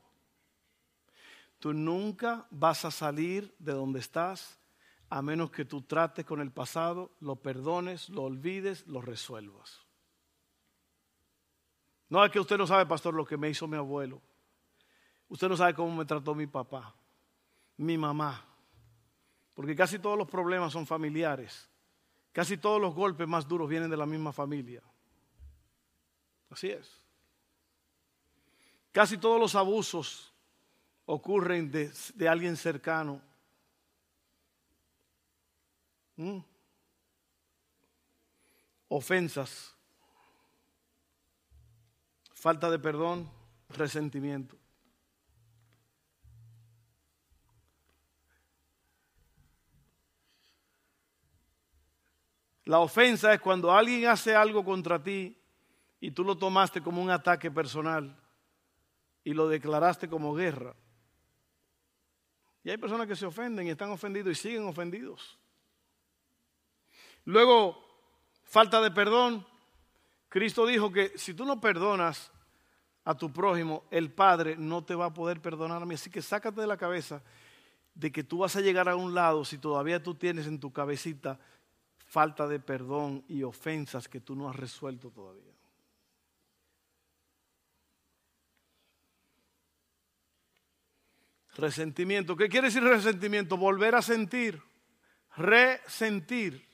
Tú 1.58 1.74
nunca 1.74 2.46
vas 2.50 2.86
a 2.86 2.90
salir 2.90 3.54
de 3.58 3.72
donde 3.72 4.00
estás 4.00 4.59
a 5.10 5.22
menos 5.22 5.50
que 5.50 5.64
tú 5.64 5.82
trates 5.82 6.24
con 6.24 6.40
el 6.40 6.52
pasado, 6.52 7.10
lo 7.20 7.34
perdones, 7.34 8.08
lo 8.08 8.22
olvides, 8.22 8.86
lo 8.86 9.02
resuelvas. 9.02 9.80
No 12.08 12.24
es 12.24 12.30
que 12.30 12.38
usted 12.38 12.56
no 12.56 12.66
sabe, 12.66 12.86
pastor, 12.86 13.14
lo 13.14 13.24
que 13.24 13.36
me 13.36 13.50
hizo 13.50 13.66
mi 13.66 13.76
abuelo. 13.76 14.22
Usted 15.28 15.48
no 15.48 15.56
sabe 15.56 15.74
cómo 15.74 15.94
me 15.96 16.04
trató 16.04 16.34
mi 16.34 16.46
papá, 16.46 16.94
mi 17.76 17.98
mamá. 17.98 18.44
Porque 19.54 19.74
casi 19.74 19.98
todos 19.98 20.16
los 20.16 20.28
problemas 20.28 20.72
son 20.72 20.86
familiares. 20.86 21.68
Casi 22.32 22.56
todos 22.56 22.80
los 22.80 22.94
golpes 22.94 23.26
más 23.26 23.48
duros 23.48 23.68
vienen 23.68 23.90
de 23.90 23.96
la 23.96 24.06
misma 24.06 24.32
familia. 24.32 24.82
Así 26.50 26.70
es. 26.70 27.00
Casi 28.92 29.18
todos 29.18 29.40
los 29.40 29.56
abusos 29.56 30.32
ocurren 31.04 31.70
de, 31.70 31.92
de 32.14 32.28
alguien 32.28 32.56
cercano 32.56 33.20
Mm. 36.20 36.44
Ofensas, 38.88 39.74
falta 42.34 42.70
de 42.70 42.78
perdón, 42.78 43.26
resentimiento. 43.70 44.58
La 52.64 52.80
ofensa 52.80 53.32
es 53.32 53.40
cuando 53.40 53.72
alguien 53.72 54.06
hace 54.06 54.36
algo 54.36 54.62
contra 54.62 55.02
ti 55.02 55.40
y 56.00 56.10
tú 56.10 56.22
lo 56.22 56.36
tomaste 56.36 56.82
como 56.82 57.00
un 57.00 57.08
ataque 57.08 57.50
personal 57.50 58.14
y 59.24 59.32
lo 59.32 59.48
declaraste 59.48 60.06
como 60.06 60.34
guerra. 60.34 60.76
Y 62.62 62.68
hay 62.68 62.76
personas 62.76 63.06
que 63.06 63.16
se 63.16 63.24
ofenden 63.24 63.66
y 63.66 63.70
están 63.70 63.90
ofendidos 63.90 64.32
y 64.32 64.34
siguen 64.34 64.64
ofendidos. 64.64 65.39
Luego, 67.24 67.82
falta 68.44 68.80
de 68.80 68.90
perdón. 68.90 69.46
Cristo 70.28 70.66
dijo 70.66 70.92
que 70.92 71.12
si 71.16 71.34
tú 71.34 71.44
no 71.44 71.60
perdonas 71.60 72.30
a 73.04 73.16
tu 73.16 73.32
prójimo, 73.32 73.84
el 73.90 74.12
Padre 74.12 74.56
no 74.56 74.84
te 74.84 74.94
va 74.94 75.06
a 75.06 75.14
poder 75.14 75.40
perdonar 75.40 75.82
a 75.82 75.86
mí. 75.86 75.94
Así 75.94 76.10
que 76.10 76.22
sácate 76.22 76.60
de 76.60 76.66
la 76.66 76.76
cabeza 76.76 77.22
de 77.94 78.12
que 78.12 78.24
tú 78.24 78.38
vas 78.38 78.56
a 78.56 78.60
llegar 78.60 78.88
a 78.88 78.96
un 78.96 79.14
lado 79.14 79.44
si 79.44 79.58
todavía 79.58 80.02
tú 80.02 80.14
tienes 80.14 80.46
en 80.46 80.60
tu 80.60 80.72
cabecita 80.72 81.38
falta 82.06 82.46
de 82.46 82.58
perdón 82.58 83.24
y 83.28 83.42
ofensas 83.42 84.08
que 84.08 84.20
tú 84.20 84.34
no 84.34 84.48
has 84.48 84.56
resuelto 84.56 85.10
todavía. 85.10 85.52
Resentimiento. 91.56 92.36
¿Qué 92.36 92.48
quiere 92.48 92.68
decir 92.68 92.82
resentimiento? 92.82 93.56
Volver 93.56 93.94
a 93.94 94.02
sentir. 94.02 94.62
Resentir. 95.36 96.69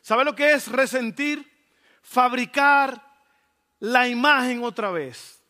¿Sabe 0.00 0.24
lo 0.24 0.34
que 0.34 0.52
es 0.52 0.68
resentir? 0.68 1.50
Fabricar 2.02 3.02
la 3.78 4.08
imagen 4.08 4.64
otra 4.64 4.90
vez. 4.90 5.42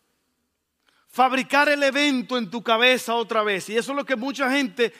Fabricar 1.08 1.68
el 1.68 1.82
evento 1.82 2.38
en 2.38 2.50
tu 2.50 2.62
cabeza 2.62 3.14
otra 3.14 3.42
vez. 3.42 3.68
Y 3.68 3.76
eso 3.76 3.92
es 3.92 3.96
lo 3.96 4.04
que 4.04 4.16
mucha 4.16 4.50
gente 4.50 4.92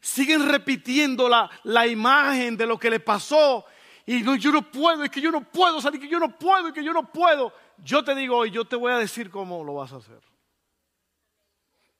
siguen 0.00 0.48
repitiendo 0.48 1.28
la, 1.28 1.50
la 1.64 1.86
imagen 1.86 2.56
de 2.56 2.66
lo 2.66 2.78
que 2.78 2.90
le 2.90 3.00
pasó. 3.00 3.64
Y 4.06 4.22
no, 4.22 4.36
yo 4.36 4.52
no 4.52 4.70
puedo, 4.70 5.04
es 5.04 5.10
que 5.10 5.20
yo 5.20 5.30
no 5.30 5.42
puedo 5.42 5.80
salir, 5.80 6.00
que 6.00 6.08
yo 6.08 6.18
no 6.18 6.38
puedo, 6.38 6.68
es 6.68 6.74
que 6.74 6.84
yo 6.84 6.92
no 6.92 7.10
puedo. 7.10 7.52
Yo 7.78 8.04
te 8.04 8.14
digo 8.14 8.36
hoy, 8.36 8.50
yo 8.50 8.64
te 8.64 8.76
voy 8.76 8.92
a 8.92 8.98
decir 8.98 9.30
cómo 9.30 9.64
lo 9.64 9.74
vas 9.74 9.92
a 9.92 9.96
hacer 9.96 10.20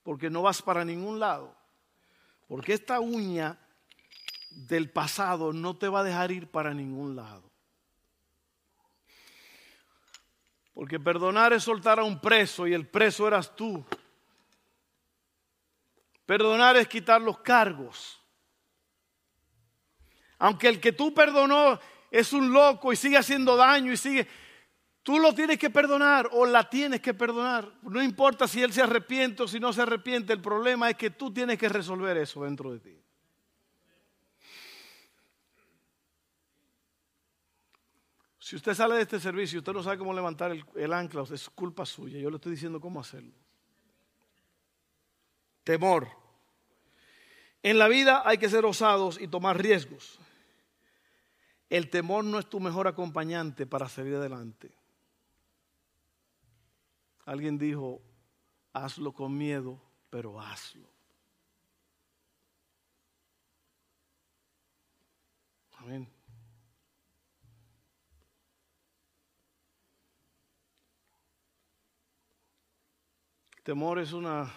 porque 0.05 0.31
no 0.31 0.43
vas 0.43 0.63
para 0.63 0.85
ningún 0.85 1.19
lado. 1.19 1.53
Porque 2.47 2.75
esta 2.75 3.01
uña 3.01 3.59
del 4.55 4.90
pasado 4.90 5.53
no 5.53 5.77
te 5.77 5.88
va 5.88 6.01
a 6.01 6.05
dejar 6.05 6.33
ir 6.33 6.49
para 6.49 6.75
ningún 6.75 7.17
lado. 7.17 7.51
Porque 10.73 10.99
perdonar 10.99 11.53
es 11.53 11.62
soltar 11.62 12.01
a 12.01 12.05
un 12.05 12.21
preso 12.21 12.67
y 12.67 12.75
el 12.75 12.87
preso 12.87 13.29
eras 13.29 13.55
tú. 13.55 13.85
Perdonar 16.27 16.77
es 16.77 16.88
quitar 16.88 17.21
los 17.21 17.38
cargos. 17.38 18.21
Aunque 20.38 20.69
el 20.69 20.81
que 20.81 20.93
tú 20.93 21.14
perdonó 21.14 21.79
es 22.11 22.33
un 22.33 22.53
loco 22.53 22.93
y 22.93 22.97
sigue 22.97 23.17
haciendo 23.17 23.57
daño 23.57 23.93
y 23.93 23.97
sigue... 23.97 24.27
Tú 25.03 25.19
lo 25.19 25.35
tienes 25.35 25.59
que 25.59 25.69
perdonar 25.69 26.31
o 26.33 26.47
la 26.47 26.69
tienes 26.71 27.03
que 27.03 27.12
perdonar. 27.12 27.71
No 27.83 28.03
importa 28.03 28.49
si 28.49 28.62
él 28.62 28.73
se 28.73 28.81
arrepiente 28.81 29.43
o 29.43 29.49
si 29.49 29.61
no 29.61 29.71
se 29.71 29.83
arrepiente, 29.83 30.33
el 30.33 30.40
problema 30.40 30.88
es 30.88 30.97
que 30.97 31.11
tú 31.11 31.31
tienes 31.31 31.59
que 31.59 31.69
resolver 31.69 32.17
eso 32.17 32.45
dentro 32.45 32.73
de 32.73 32.81
ti. 32.81 33.04
Si 38.45 38.57
usted 38.57 38.75
sale 38.75 38.97
de 38.97 39.01
este 39.01 39.19
servicio 39.19 39.57
y 39.57 39.61
usted 39.61 39.73
no 39.73 39.83
sabe 39.83 39.97
cómo 39.97 40.13
levantar 40.13 40.55
el, 40.75 40.93
ancla, 40.93 41.25
es 41.33 41.49
culpa 41.49 41.87
suya. 41.87 42.19
Yo 42.19 42.29
le 42.29 42.37
estoy 42.37 42.53
diciendo 42.53 42.79
cómo 42.79 43.01
hacerlo. 43.01 43.33
Temor. 45.63 46.11
En 47.63 47.79
la 47.79 47.89
vida 47.89 48.23
hay 48.23 48.37
que 48.37 48.51
ser 48.51 48.67
osados 48.67 49.19
y 49.19 49.29
tomar 49.29 49.57
riesgos. 49.57 50.19
El 51.71 51.89
temor 51.89 52.23
no 52.23 52.39
es 52.39 52.47
tu 52.47 52.61
mejor 52.61 52.87
acompañante 52.87 53.65
para 53.65 53.89
salir 53.89 54.17
adelante. 54.17 54.71
Alguien 57.25 57.57
dijo, 57.57 58.03
hazlo 58.75 59.15
con 59.15 59.39
miedo, 59.39 59.81
pero 60.11 60.39
hazlo. 60.39 60.87
Amén. 65.79 66.13
Temor 73.64 73.98
es 73.98 74.12
una 74.12 74.53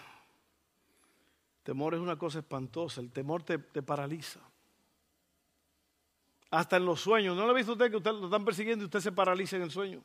temor 1.64 1.94
es 1.94 2.00
una 2.00 2.16
cosa 2.16 2.38
espantosa. 2.38 3.00
El 3.00 3.10
temor 3.10 3.42
te, 3.42 3.58
te, 3.58 3.82
paraliza. 3.82 4.40
Hasta 6.50 6.78
en 6.78 6.86
los 6.86 7.00
sueños. 7.00 7.36
¿No 7.36 7.44
lo 7.44 7.50
ha 7.50 7.54
visto 7.54 7.72
usted 7.72 7.90
que 7.90 7.96
usted 7.98 8.12
lo 8.12 8.24
están 8.24 8.44
persiguiendo 8.44 8.84
y 8.84 8.86
usted 8.86 9.00
se 9.00 9.12
paraliza 9.12 9.56
en 9.56 9.62
el 9.62 9.70
sueño? 9.70 10.02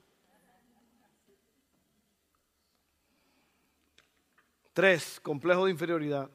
Tres, 4.73 5.21
complejo 5.21 5.65
de 5.65 5.71
inferioridad. 5.71 6.29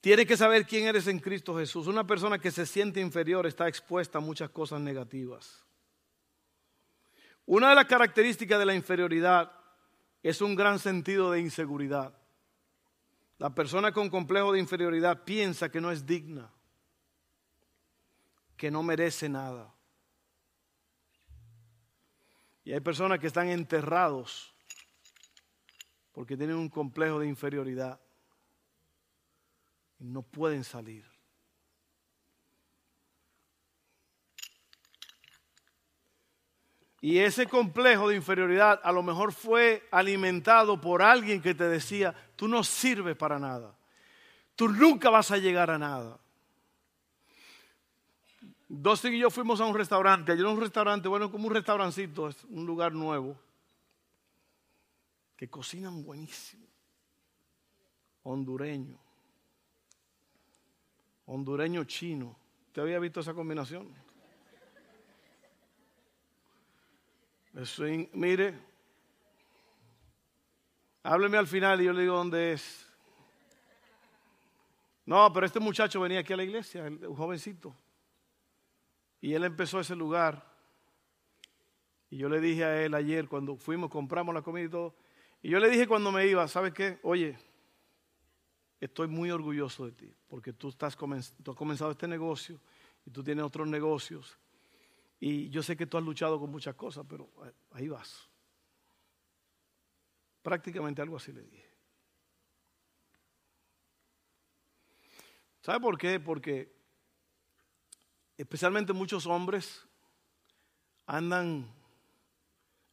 Tienes 0.00 0.26
que 0.26 0.36
saber 0.36 0.66
quién 0.66 0.86
eres 0.86 1.06
en 1.06 1.20
Cristo 1.20 1.56
Jesús. 1.56 1.86
Una 1.86 2.06
persona 2.06 2.38
que 2.38 2.50
se 2.50 2.66
siente 2.66 3.00
inferior 3.00 3.46
está 3.46 3.68
expuesta 3.68 4.18
a 4.18 4.22
muchas 4.22 4.50
cosas 4.50 4.80
negativas. 4.80 5.64
Una 7.50 7.70
de 7.70 7.74
las 7.74 7.86
características 7.86 8.60
de 8.60 8.64
la 8.64 8.76
inferioridad 8.76 9.50
es 10.22 10.40
un 10.40 10.54
gran 10.54 10.78
sentido 10.78 11.32
de 11.32 11.40
inseguridad. 11.40 12.16
La 13.38 13.52
persona 13.52 13.90
con 13.90 14.08
complejo 14.08 14.52
de 14.52 14.60
inferioridad 14.60 15.24
piensa 15.24 15.68
que 15.68 15.80
no 15.80 15.90
es 15.90 16.06
digna, 16.06 16.48
que 18.56 18.70
no 18.70 18.84
merece 18.84 19.28
nada. 19.28 19.74
Y 22.62 22.72
hay 22.72 22.78
personas 22.78 23.18
que 23.18 23.26
están 23.26 23.48
enterrados 23.48 24.54
porque 26.12 26.36
tienen 26.36 26.54
un 26.54 26.68
complejo 26.68 27.18
de 27.18 27.26
inferioridad 27.26 28.00
y 29.98 30.04
no 30.04 30.22
pueden 30.22 30.62
salir. 30.62 31.09
Y 37.00 37.18
ese 37.18 37.46
complejo 37.46 38.08
de 38.08 38.16
inferioridad 38.16 38.80
a 38.82 38.92
lo 38.92 39.02
mejor 39.02 39.32
fue 39.32 39.88
alimentado 39.90 40.80
por 40.80 41.00
alguien 41.00 41.40
que 41.40 41.54
te 41.54 41.64
decía, 41.64 42.14
tú 42.36 42.46
no 42.46 42.62
sirves 42.62 43.16
para 43.16 43.38
nada, 43.38 43.74
tú 44.54 44.68
nunca 44.68 45.08
vas 45.08 45.30
a 45.30 45.38
llegar 45.38 45.70
a 45.70 45.78
nada. 45.78 46.18
Dustin 48.68 49.14
y 49.14 49.18
yo 49.18 49.30
fuimos 49.30 49.60
a 49.60 49.64
un 49.64 49.74
restaurante, 49.74 50.32
ayer 50.32 50.46
un 50.46 50.60
restaurante, 50.60 51.08
bueno, 51.08 51.30
como 51.30 51.48
un 51.48 51.54
restaurancito, 51.54 52.28
es 52.28 52.44
un 52.44 52.66
lugar 52.66 52.92
nuevo 52.92 53.36
que 55.36 55.48
cocinan 55.48 56.04
buenísimo. 56.04 56.66
Hondureño. 58.24 58.98
Hondureño 61.24 61.84
chino. 61.84 62.36
¿Usted 62.66 62.82
había 62.82 62.98
visto 62.98 63.20
esa 63.20 63.32
combinación? 63.32 63.88
Mire, 68.12 68.54
hábleme 71.02 71.36
al 71.36 71.46
final 71.46 71.80
y 71.80 71.84
yo 71.84 71.92
le 71.92 72.02
digo 72.02 72.16
dónde 72.16 72.52
es. 72.52 72.86
No, 75.04 75.32
pero 75.32 75.46
este 75.46 75.58
muchacho 75.58 76.00
venía 76.00 76.20
aquí 76.20 76.32
a 76.32 76.36
la 76.36 76.44
iglesia, 76.44 76.84
un 76.84 77.16
jovencito. 77.16 77.74
Y 79.20 79.34
él 79.34 79.44
empezó 79.44 79.80
ese 79.80 79.96
lugar. 79.96 80.48
Y 82.10 82.18
yo 82.18 82.28
le 82.28 82.40
dije 82.40 82.64
a 82.64 82.82
él 82.82 82.94
ayer, 82.94 83.28
cuando 83.28 83.56
fuimos, 83.56 83.90
compramos 83.90 84.34
la 84.34 84.42
comida 84.42 84.64
y 84.64 84.68
todo, 84.68 84.94
y 85.42 85.50
yo 85.50 85.58
le 85.58 85.70
dije 85.70 85.86
cuando 85.86 86.12
me 86.12 86.26
iba, 86.26 86.46
¿sabes 86.48 86.72
qué? 86.72 86.98
Oye, 87.02 87.38
estoy 88.80 89.08
muy 89.08 89.30
orgulloso 89.30 89.86
de 89.86 89.92
ti, 89.92 90.14
porque 90.28 90.52
tú, 90.52 90.68
estás 90.68 90.96
tú 90.96 91.50
has 91.50 91.56
comenzado 91.56 91.90
este 91.90 92.08
negocio 92.08 92.60
y 93.06 93.10
tú 93.10 93.22
tienes 93.22 93.44
otros 93.44 93.68
negocios. 93.68 94.38
Y 95.20 95.50
yo 95.50 95.62
sé 95.62 95.76
que 95.76 95.86
tú 95.86 95.98
has 95.98 96.02
luchado 96.02 96.40
con 96.40 96.50
muchas 96.50 96.74
cosas, 96.74 97.04
pero 97.06 97.30
ahí 97.72 97.88
vas. 97.88 98.26
Prácticamente 100.42 101.02
algo 101.02 101.18
así 101.18 101.30
le 101.30 101.42
dije. 101.42 101.70
¿Sabe 105.60 105.78
por 105.78 105.98
qué? 105.98 106.18
Porque 106.18 106.74
especialmente 108.38 108.94
muchos 108.94 109.26
hombres 109.26 109.86
andan, 111.04 111.70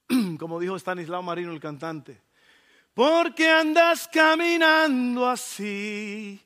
como 0.37 0.59
dijo 0.59 0.75
Stanislao 0.75 1.23
Marino, 1.23 1.53
el 1.53 1.61
cantante, 1.61 2.21
porque 2.93 3.49
andas 3.49 4.09
caminando 4.09 5.29
así, 5.29 6.41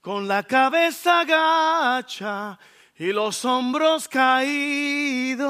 con 0.00 0.28
la 0.28 0.44
cabeza 0.44 1.24
gacha 1.24 2.56
y 2.96 3.12
los 3.12 3.44
hombros 3.44 4.08
caídos. 4.08 5.44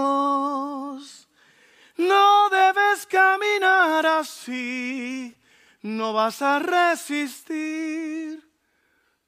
No 1.97 2.49
debes 2.51 3.07
caminar 3.07 4.05
así, 4.07 5.35
no 5.83 6.13
vas 6.13 6.43
a 6.43 6.59
resistir 6.59 8.43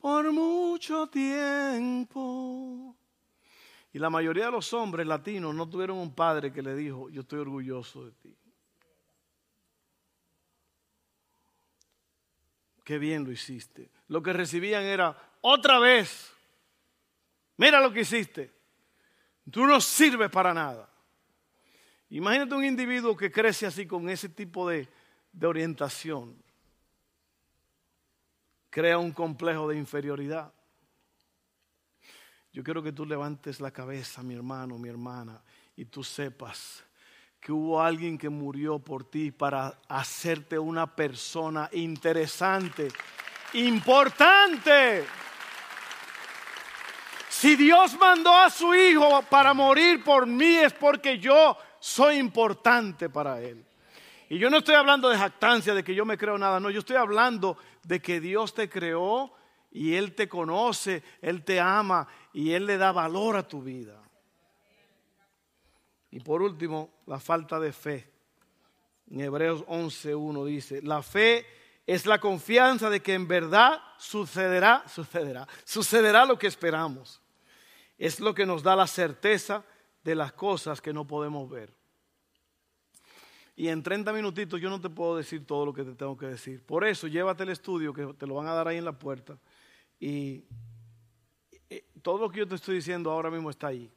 por 0.00 0.32
mucho 0.32 1.06
tiempo. 1.06 2.96
Y 3.92 3.98
la 3.98 4.10
mayoría 4.10 4.46
de 4.46 4.52
los 4.52 4.72
hombres 4.72 5.06
latinos 5.06 5.54
no 5.54 5.68
tuvieron 5.68 5.98
un 5.98 6.14
padre 6.14 6.52
que 6.52 6.62
le 6.62 6.74
dijo, 6.74 7.08
yo 7.08 7.20
estoy 7.22 7.38
orgulloso 7.38 8.04
de 8.04 8.12
ti. 8.12 8.36
qué 12.86 12.98
bien 12.98 13.24
lo 13.24 13.32
hiciste. 13.32 13.90
Lo 14.06 14.22
que 14.22 14.32
recibían 14.32 14.84
era, 14.84 15.18
otra 15.40 15.80
vez, 15.80 16.32
mira 17.56 17.80
lo 17.80 17.92
que 17.92 18.00
hiciste. 18.00 18.52
Tú 19.50 19.66
no 19.66 19.80
sirves 19.80 20.30
para 20.30 20.52
nada. 20.52 20.88
Imagínate 22.10 22.54
un 22.54 22.64
individuo 22.64 23.16
que 23.16 23.30
crece 23.30 23.66
así 23.66 23.86
con 23.86 24.08
ese 24.08 24.28
tipo 24.28 24.68
de, 24.68 24.88
de 25.32 25.46
orientación. 25.46 26.36
crea 28.70 28.98
un 28.98 29.12
complejo 29.12 29.68
de 29.68 29.76
inferioridad. 29.76 30.52
Yo 32.52 32.62
quiero 32.62 32.82
que 32.82 32.92
tú 32.92 33.04
levantes 33.04 33.60
la 33.60 33.70
cabeza, 33.70 34.22
mi 34.22 34.34
hermano, 34.34 34.78
mi 34.78 34.88
hermana, 34.88 35.42
y 35.76 35.84
tú 35.84 36.02
sepas 36.02 36.84
que 37.38 37.52
hubo 37.52 37.80
alguien 37.80 38.18
que 38.18 38.28
murió 38.28 38.78
por 38.78 39.04
ti 39.04 39.30
para 39.30 39.78
hacerte 39.88 40.58
una 40.58 40.86
persona 40.96 41.68
interesante, 41.72 42.88
importante. 43.52 45.04
Si 47.38 47.54
Dios 47.54 47.98
mandó 47.98 48.32
a 48.32 48.48
su 48.48 48.74
hijo 48.74 49.20
para 49.28 49.52
morir 49.52 50.02
por 50.02 50.26
mí 50.26 50.56
es 50.56 50.72
porque 50.72 51.18
yo 51.18 51.54
soy 51.78 52.16
importante 52.16 53.10
para 53.10 53.42
él. 53.42 53.62
Y 54.30 54.38
yo 54.38 54.48
no 54.48 54.56
estoy 54.56 54.74
hablando 54.74 55.10
de 55.10 55.18
jactancia, 55.18 55.74
de 55.74 55.84
que 55.84 55.94
yo 55.94 56.06
me 56.06 56.16
creo 56.16 56.38
nada, 56.38 56.58
no, 56.60 56.70
yo 56.70 56.78
estoy 56.78 56.96
hablando 56.96 57.58
de 57.82 58.00
que 58.00 58.20
Dios 58.20 58.54
te 58.54 58.70
creó 58.70 59.34
y 59.70 59.96
Él 59.96 60.14
te 60.14 60.30
conoce, 60.30 61.02
Él 61.20 61.44
te 61.44 61.60
ama 61.60 62.08
y 62.32 62.52
Él 62.52 62.64
le 62.64 62.78
da 62.78 62.90
valor 62.90 63.36
a 63.36 63.46
tu 63.46 63.60
vida. 63.60 64.00
Y 66.10 66.20
por 66.20 66.40
último, 66.40 66.88
la 67.04 67.20
falta 67.20 67.60
de 67.60 67.74
fe. 67.74 68.10
En 69.10 69.20
Hebreos 69.20 69.62
11.1 69.66 70.46
dice, 70.46 70.80
la 70.80 71.02
fe 71.02 71.46
es 71.86 72.06
la 72.06 72.18
confianza 72.18 72.88
de 72.88 73.02
que 73.02 73.12
en 73.12 73.28
verdad 73.28 73.78
sucederá, 73.98 74.84
sucederá, 74.88 75.46
sucederá 75.66 76.24
lo 76.24 76.38
que 76.38 76.46
esperamos. 76.46 77.20
Es 77.98 78.20
lo 78.20 78.34
que 78.34 78.46
nos 78.46 78.62
da 78.62 78.76
la 78.76 78.86
certeza 78.86 79.64
de 80.04 80.14
las 80.14 80.32
cosas 80.32 80.80
que 80.80 80.92
no 80.92 81.06
podemos 81.06 81.48
ver. 81.48 81.74
Y 83.56 83.68
en 83.68 83.82
30 83.82 84.12
minutitos 84.12 84.60
yo 84.60 84.68
no 84.68 84.80
te 84.80 84.90
puedo 84.90 85.16
decir 85.16 85.46
todo 85.46 85.64
lo 85.64 85.72
que 85.72 85.82
te 85.82 85.94
tengo 85.94 86.16
que 86.16 86.26
decir. 86.26 86.62
Por 86.64 86.84
eso 86.84 87.06
llévate 87.06 87.42
el 87.42 87.48
estudio 87.48 87.94
que 87.94 88.06
te 88.14 88.26
lo 88.26 88.34
van 88.34 88.48
a 88.48 88.54
dar 88.54 88.68
ahí 88.68 88.76
en 88.76 88.84
la 88.84 88.98
puerta. 88.98 89.38
Y 89.98 90.44
todo 92.02 92.18
lo 92.18 92.30
que 92.30 92.40
yo 92.40 92.46
te 92.46 92.54
estoy 92.54 92.76
diciendo 92.76 93.10
ahora 93.10 93.30
mismo 93.30 93.50
está 93.50 93.68
ahí. 93.68 93.90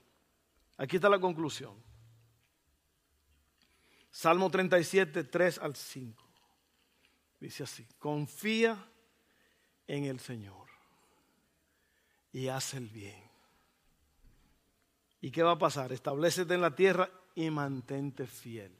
Aquí 0.78 0.96
está 0.96 1.10
la 1.10 1.20
conclusión. 1.20 1.76
Salmo 4.10 4.50
37, 4.50 5.26
3 5.26 5.60
al 5.60 5.76
5. 5.76 6.24
Dice 7.40 7.64
así, 7.64 7.86
confía 8.00 8.84
en 9.88 10.06
el 10.06 10.20
Señor 10.20 10.68
y 12.32 12.48
haz 12.48 12.74
el 12.74 12.90
bien. 12.90 13.29
¿Y 15.22 15.32
qué 15.32 15.44
va 15.44 15.52
a 15.52 15.58
pasar? 15.58 15.92
Establecete 15.92 16.54
en 16.54 16.62
la 16.62 16.76
tierra 16.76 17.10
y 17.36 17.50
mantente 17.50 18.26
fiel. 18.26 18.72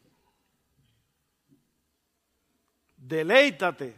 Deleítate 2.95 3.95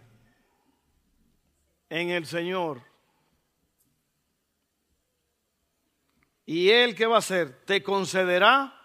en 1.89 2.09
el 2.09 2.25
Señor. 2.25 2.81
Y 6.45 6.69
Él, 6.69 6.95
¿qué 6.95 7.05
va 7.05 7.15
a 7.15 7.19
hacer? 7.19 7.63
Te 7.65 7.83
concederá 7.83 8.77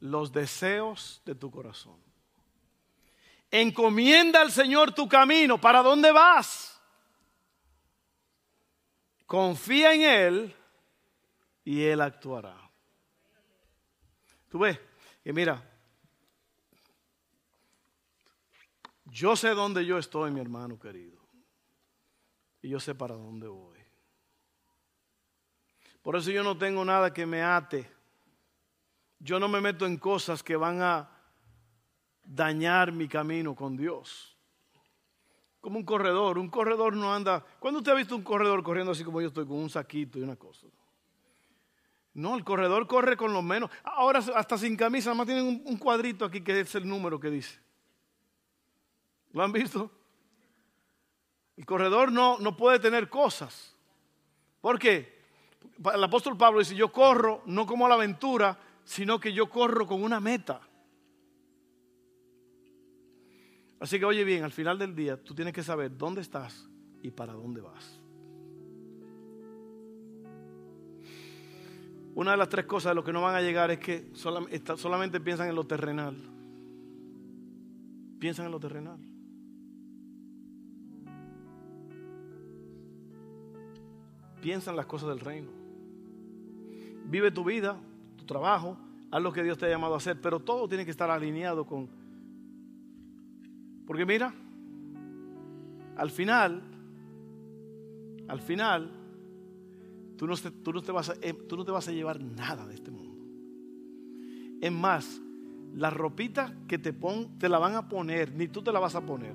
los 0.00 0.32
deseos 0.32 1.22
de 1.24 1.34
tu 1.34 1.50
corazón. 1.50 2.02
Encomienda 3.50 4.40
al 4.40 4.50
Señor 4.50 4.92
tu 4.92 5.08
camino. 5.08 5.60
¿Para 5.60 5.82
dónde 5.82 6.10
vas? 6.10 6.80
Confía 9.26 9.94
en 9.94 10.02
Él 10.02 10.56
y 11.64 11.82
Él 11.82 12.00
actuará. 12.00 12.56
Tú 14.48 14.58
ves 14.58 14.78
que 15.22 15.32
mira, 15.32 15.62
yo 19.06 19.36
sé 19.36 19.50
dónde 19.50 19.84
yo 19.86 19.98
estoy, 19.98 20.30
mi 20.30 20.40
hermano 20.40 20.78
querido, 20.78 21.20
y 22.60 22.68
yo 22.68 22.80
sé 22.80 22.94
para 22.94 23.14
dónde 23.14 23.46
voy. 23.46 23.78
Por 26.02 26.16
eso 26.16 26.30
yo 26.30 26.42
no 26.42 26.58
tengo 26.58 26.84
nada 26.84 27.14
que 27.14 27.24
me 27.24 27.42
ate. 27.42 27.88
Yo 29.20 29.38
no 29.38 29.46
me 29.46 29.60
meto 29.60 29.86
en 29.86 29.96
cosas 29.96 30.42
que 30.42 30.56
van 30.56 30.82
a 30.82 31.08
dañar 32.24 32.90
mi 32.90 33.06
camino 33.06 33.54
con 33.54 33.76
Dios. 33.76 34.36
Como 35.60 35.78
un 35.78 35.84
corredor, 35.84 36.38
un 36.38 36.48
corredor 36.48 36.96
no 36.96 37.14
anda. 37.14 37.44
¿Cuándo 37.60 37.78
usted 37.78 37.92
ha 37.92 37.94
visto 37.94 38.16
un 38.16 38.24
corredor 38.24 38.64
corriendo 38.64 38.90
así 38.90 39.04
como 39.04 39.20
yo 39.20 39.28
estoy, 39.28 39.46
con 39.46 39.58
un 39.58 39.70
saquito 39.70 40.18
y 40.18 40.22
una 40.22 40.34
cosa? 40.34 40.66
No, 42.14 42.36
el 42.36 42.44
corredor 42.44 42.86
corre 42.86 43.16
con 43.16 43.32
lo 43.32 43.42
menos. 43.42 43.70
Ahora 43.84 44.18
hasta 44.18 44.58
sin 44.58 44.76
camisa, 44.76 45.10
nada 45.10 45.18
más 45.18 45.26
tienen 45.26 45.62
un, 45.64 45.76
cuadrito 45.78 46.24
aquí 46.24 46.42
que 46.42 46.60
es 46.60 46.74
el 46.74 46.86
número 46.86 47.18
que 47.18 47.30
dice. 47.30 47.58
¿Lo 49.32 49.42
han 49.42 49.52
visto? 49.52 49.90
El 51.56 51.64
corredor 51.64 52.12
no, 52.12 52.38
no 52.38 52.56
puede 52.56 52.78
tener 52.78 53.08
cosas. 53.08 53.74
¿Por 54.60 54.78
qué? 54.78 55.22
El 55.92 56.04
apóstol 56.04 56.36
Pablo 56.36 56.58
dice, 56.58 56.74
yo 56.74 56.92
corro 56.92 57.42
no 57.46 57.66
como 57.66 57.86
a 57.86 57.88
la 57.88 57.94
aventura, 57.94 58.58
sino 58.84 59.18
que 59.18 59.32
yo 59.32 59.48
corro 59.48 59.86
con 59.86 60.02
una 60.02 60.20
meta. 60.20 60.60
Así 63.80 63.98
que 63.98 64.04
oye 64.04 64.22
bien, 64.22 64.44
al 64.44 64.52
final 64.52 64.78
del 64.78 64.94
día 64.94 65.16
tú 65.22 65.34
tienes 65.34 65.54
que 65.54 65.62
saber 65.62 65.96
dónde 65.96 66.20
estás 66.20 66.68
y 67.02 67.10
para 67.10 67.32
dónde 67.32 67.60
vas. 67.62 68.01
Una 72.14 72.32
de 72.32 72.36
las 72.36 72.48
tres 72.48 72.66
cosas 72.66 72.90
de 72.90 72.94
lo 72.94 73.04
que 73.04 73.12
no 73.12 73.22
van 73.22 73.34
a 73.34 73.40
llegar 73.40 73.70
es 73.70 73.78
que 73.78 74.10
solamente 74.14 75.20
piensan 75.20 75.48
en 75.48 75.54
lo 75.54 75.64
terrenal. 75.64 76.16
Piensan 78.18 78.46
en 78.46 78.52
lo 78.52 78.60
terrenal. 78.60 78.98
Piensan 84.42 84.76
las 84.76 84.86
cosas 84.86 85.08
del 85.08 85.20
reino. 85.20 85.48
Vive 87.06 87.30
tu 87.30 87.44
vida, 87.44 87.76
tu 88.16 88.24
trabajo, 88.24 88.76
haz 89.10 89.22
lo 89.22 89.32
que 89.32 89.42
Dios 89.42 89.56
te 89.56 89.66
ha 89.66 89.70
llamado 89.70 89.94
a 89.94 89.98
hacer, 89.98 90.20
pero 90.20 90.40
todo 90.40 90.68
tiene 90.68 90.84
que 90.84 90.90
estar 90.90 91.10
alineado 91.10 91.64
con... 91.64 91.88
Porque 93.86 94.04
mira, 94.04 94.34
al 95.96 96.10
final, 96.10 96.62
al 98.28 98.40
final, 98.40 98.90
Tú 100.22 100.28
no, 100.28 100.36
te, 100.82 100.92
vas 100.92 101.08
a, 101.08 101.14
eh, 101.20 101.32
tú 101.32 101.56
no 101.56 101.64
te 101.64 101.72
vas 101.72 101.88
a 101.88 101.90
llevar 101.90 102.20
nada 102.20 102.64
de 102.64 102.74
este 102.74 102.92
mundo. 102.92 103.26
Es 104.60 104.70
más, 104.70 105.20
la 105.74 105.90
ropita 105.90 106.54
que 106.68 106.78
te 106.78 106.92
pon, 106.92 107.40
te 107.40 107.48
la 107.48 107.58
van 107.58 107.74
a 107.74 107.88
poner, 107.88 108.32
ni 108.32 108.46
tú 108.46 108.62
te 108.62 108.70
la 108.70 108.78
vas 108.78 108.94
a 108.94 109.00
poner. 109.04 109.34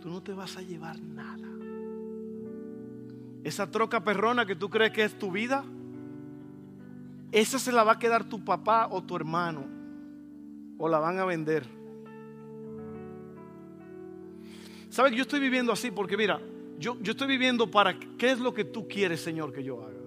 Tú 0.00 0.10
no 0.10 0.20
te 0.20 0.32
vas 0.32 0.56
a 0.56 0.62
llevar 0.62 1.00
nada. 1.00 1.46
Esa 3.44 3.70
troca 3.70 4.02
perrona 4.02 4.44
que 4.44 4.56
tú 4.56 4.68
crees 4.68 4.90
que 4.90 5.04
es 5.04 5.16
tu 5.16 5.30
vida, 5.30 5.64
esa 7.30 7.60
se 7.60 7.70
la 7.70 7.84
va 7.84 7.92
a 7.92 7.98
quedar 8.00 8.24
tu 8.24 8.44
papá 8.44 8.88
o 8.90 9.00
tu 9.00 9.14
hermano, 9.14 9.64
o 10.76 10.88
la 10.88 10.98
van 10.98 11.20
a 11.20 11.24
vender. 11.24 11.68
¿Sabes? 14.88 15.12
Yo 15.12 15.22
estoy 15.22 15.38
viviendo 15.38 15.70
así 15.70 15.92
porque 15.92 16.16
mira, 16.16 16.40
yo, 16.80 16.96
estoy 17.04 17.28
viviendo 17.28 17.70
para 17.70 17.98
qué 17.98 18.30
es 18.30 18.40
lo 18.40 18.54
que 18.54 18.64
tú 18.64 18.88
quieres, 18.88 19.20
Señor, 19.20 19.52
que 19.52 19.62
yo 19.62 19.84
haga. 19.84 20.00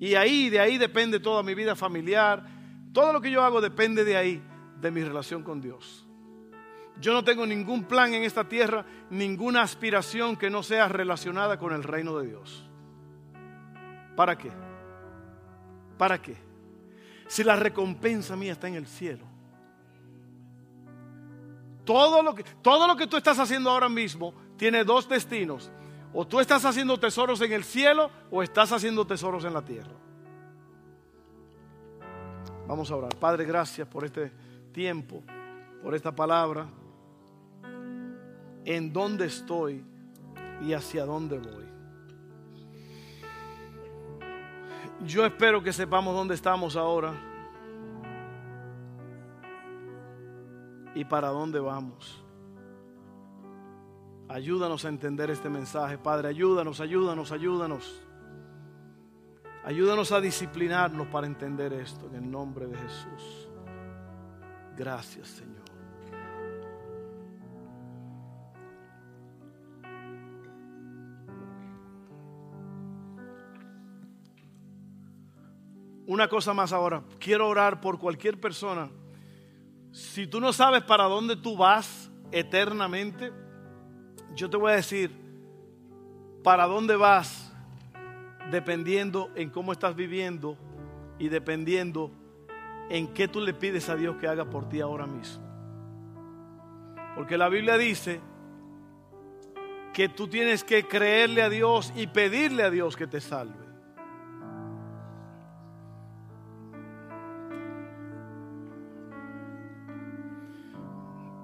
Y 0.00 0.14
ahí, 0.14 0.48
de 0.48 0.60
ahí 0.60 0.78
depende 0.78 1.20
toda 1.20 1.42
mi 1.42 1.54
vida 1.54 1.76
familiar. 1.76 2.46
Todo 2.94 3.12
lo 3.12 3.20
que 3.20 3.30
yo 3.30 3.42
hago 3.42 3.60
depende 3.60 4.02
de 4.02 4.16
ahí, 4.16 4.42
de 4.80 4.90
mi 4.90 5.04
relación 5.04 5.42
con 5.42 5.60
Dios. 5.60 6.06
Yo 7.00 7.12
no 7.12 7.22
tengo 7.22 7.46
ningún 7.46 7.84
plan 7.84 8.14
en 8.14 8.22
esta 8.22 8.48
tierra, 8.48 8.86
ninguna 9.10 9.60
aspiración 9.60 10.36
que 10.36 10.48
no 10.48 10.62
sea 10.62 10.88
relacionada 10.88 11.58
con 11.58 11.74
el 11.74 11.82
reino 11.82 12.16
de 12.18 12.28
Dios. 12.28 12.64
¿Para 14.16 14.38
qué? 14.38 14.50
¿Para 15.98 16.22
qué? 16.22 16.36
Si 17.26 17.44
la 17.44 17.56
recompensa 17.56 18.36
mía 18.36 18.52
está 18.52 18.68
en 18.68 18.76
el 18.76 18.86
cielo. 18.86 19.26
Todo 21.84 22.22
lo 22.22 22.34
que, 22.34 22.42
todo 22.62 22.86
lo 22.86 22.96
que 22.96 23.06
tú 23.06 23.18
estás 23.18 23.38
haciendo 23.38 23.70
ahora 23.70 23.88
mismo 23.90 24.47
tiene 24.58 24.84
dos 24.84 25.08
destinos. 25.08 25.70
O 26.12 26.26
tú 26.26 26.40
estás 26.40 26.64
haciendo 26.64 26.98
tesoros 26.98 27.40
en 27.40 27.52
el 27.52 27.64
cielo 27.64 28.10
o 28.30 28.42
estás 28.42 28.72
haciendo 28.72 29.06
tesoros 29.06 29.44
en 29.44 29.54
la 29.54 29.62
tierra. 29.62 29.92
Vamos 32.66 32.90
a 32.90 32.96
orar. 32.96 33.16
Padre, 33.16 33.46
gracias 33.46 33.88
por 33.88 34.04
este 34.04 34.30
tiempo, 34.72 35.22
por 35.82 35.94
esta 35.94 36.14
palabra. 36.14 36.66
En 38.64 38.92
dónde 38.92 39.26
estoy 39.26 39.82
y 40.60 40.72
hacia 40.74 41.06
dónde 41.06 41.38
voy. 41.38 41.64
Yo 45.06 45.24
espero 45.24 45.62
que 45.62 45.72
sepamos 45.72 46.14
dónde 46.14 46.34
estamos 46.34 46.74
ahora 46.74 47.14
y 50.94 51.04
para 51.04 51.28
dónde 51.28 51.60
vamos. 51.60 52.27
Ayúdanos 54.28 54.84
a 54.84 54.88
entender 54.88 55.30
este 55.30 55.48
mensaje, 55.48 55.96
Padre. 55.96 56.28
Ayúdanos, 56.28 56.80
ayúdanos, 56.80 57.32
ayúdanos. 57.32 58.02
Ayúdanos 59.64 60.12
a 60.12 60.20
disciplinarnos 60.20 61.06
para 61.08 61.26
entender 61.26 61.72
esto 61.72 62.06
en 62.08 62.16
el 62.16 62.30
nombre 62.30 62.66
de 62.66 62.76
Jesús. 62.76 63.48
Gracias, 64.76 65.28
Señor. 65.28 65.58
Una 76.06 76.28
cosa 76.28 76.54
más 76.54 76.72
ahora. 76.72 77.02
Quiero 77.18 77.48
orar 77.48 77.80
por 77.80 77.98
cualquier 77.98 78.40
persona. 78.40 78.90
Si 79.92 80.26
tú 80.26 80.40
no 80.40 80.52
sabes 80.52 80.82
para 80.82 81.04
dónde 81.04 81.36
tú 81.36 81.56
vas 81.56 82.10
eternamente, 82.30 83.30
yo 84.34 84.48
te 84.48 84.56
voy 84.56 84.72
a 84.72 84.76
decir 84.76 85.10
para 86.42 86.66
dónde 86.66 86.96
vas 86.96 87.52
dependiendo 88.50 89.30
en 89.34 89.50
cómo 89.50 89.72
estás 89.72 89.94
viviendo 89.94 90.56
y 91.18 91.28
dependiendo 91.28 92.10
en 92.88 93.12
qué 93.12 93.28
tú 93.28 93.40
le 93.40 93.52
pides 93.52 93.88
a 93.88 93.96
Dios 93.96 94.16
que 94.16 94.28
haga 94.28 94.44
por 94.44 94.68
ti 94.68 94.80
ahora 94.80 95.06
mismo. 95.06 95.44
Porque 97.14 97.36
la 97.36 97.48
Biblia 97.48 97.76
dice 97.76 98.20
que 99.92 100.08
tú 100.08 100.28
tienes 100.28 100.62
que 100.62 100.86
creerle 100.86 101.42
a 101.42 101.50
Dios 101.50 101.92
y 101.96 102.06
pedirle 102.06 102.62
a 102.62 102.70
Dios 102.70 102.96
que 102.96 103.06
te 103.06 103.20
salve. 103.20 103.68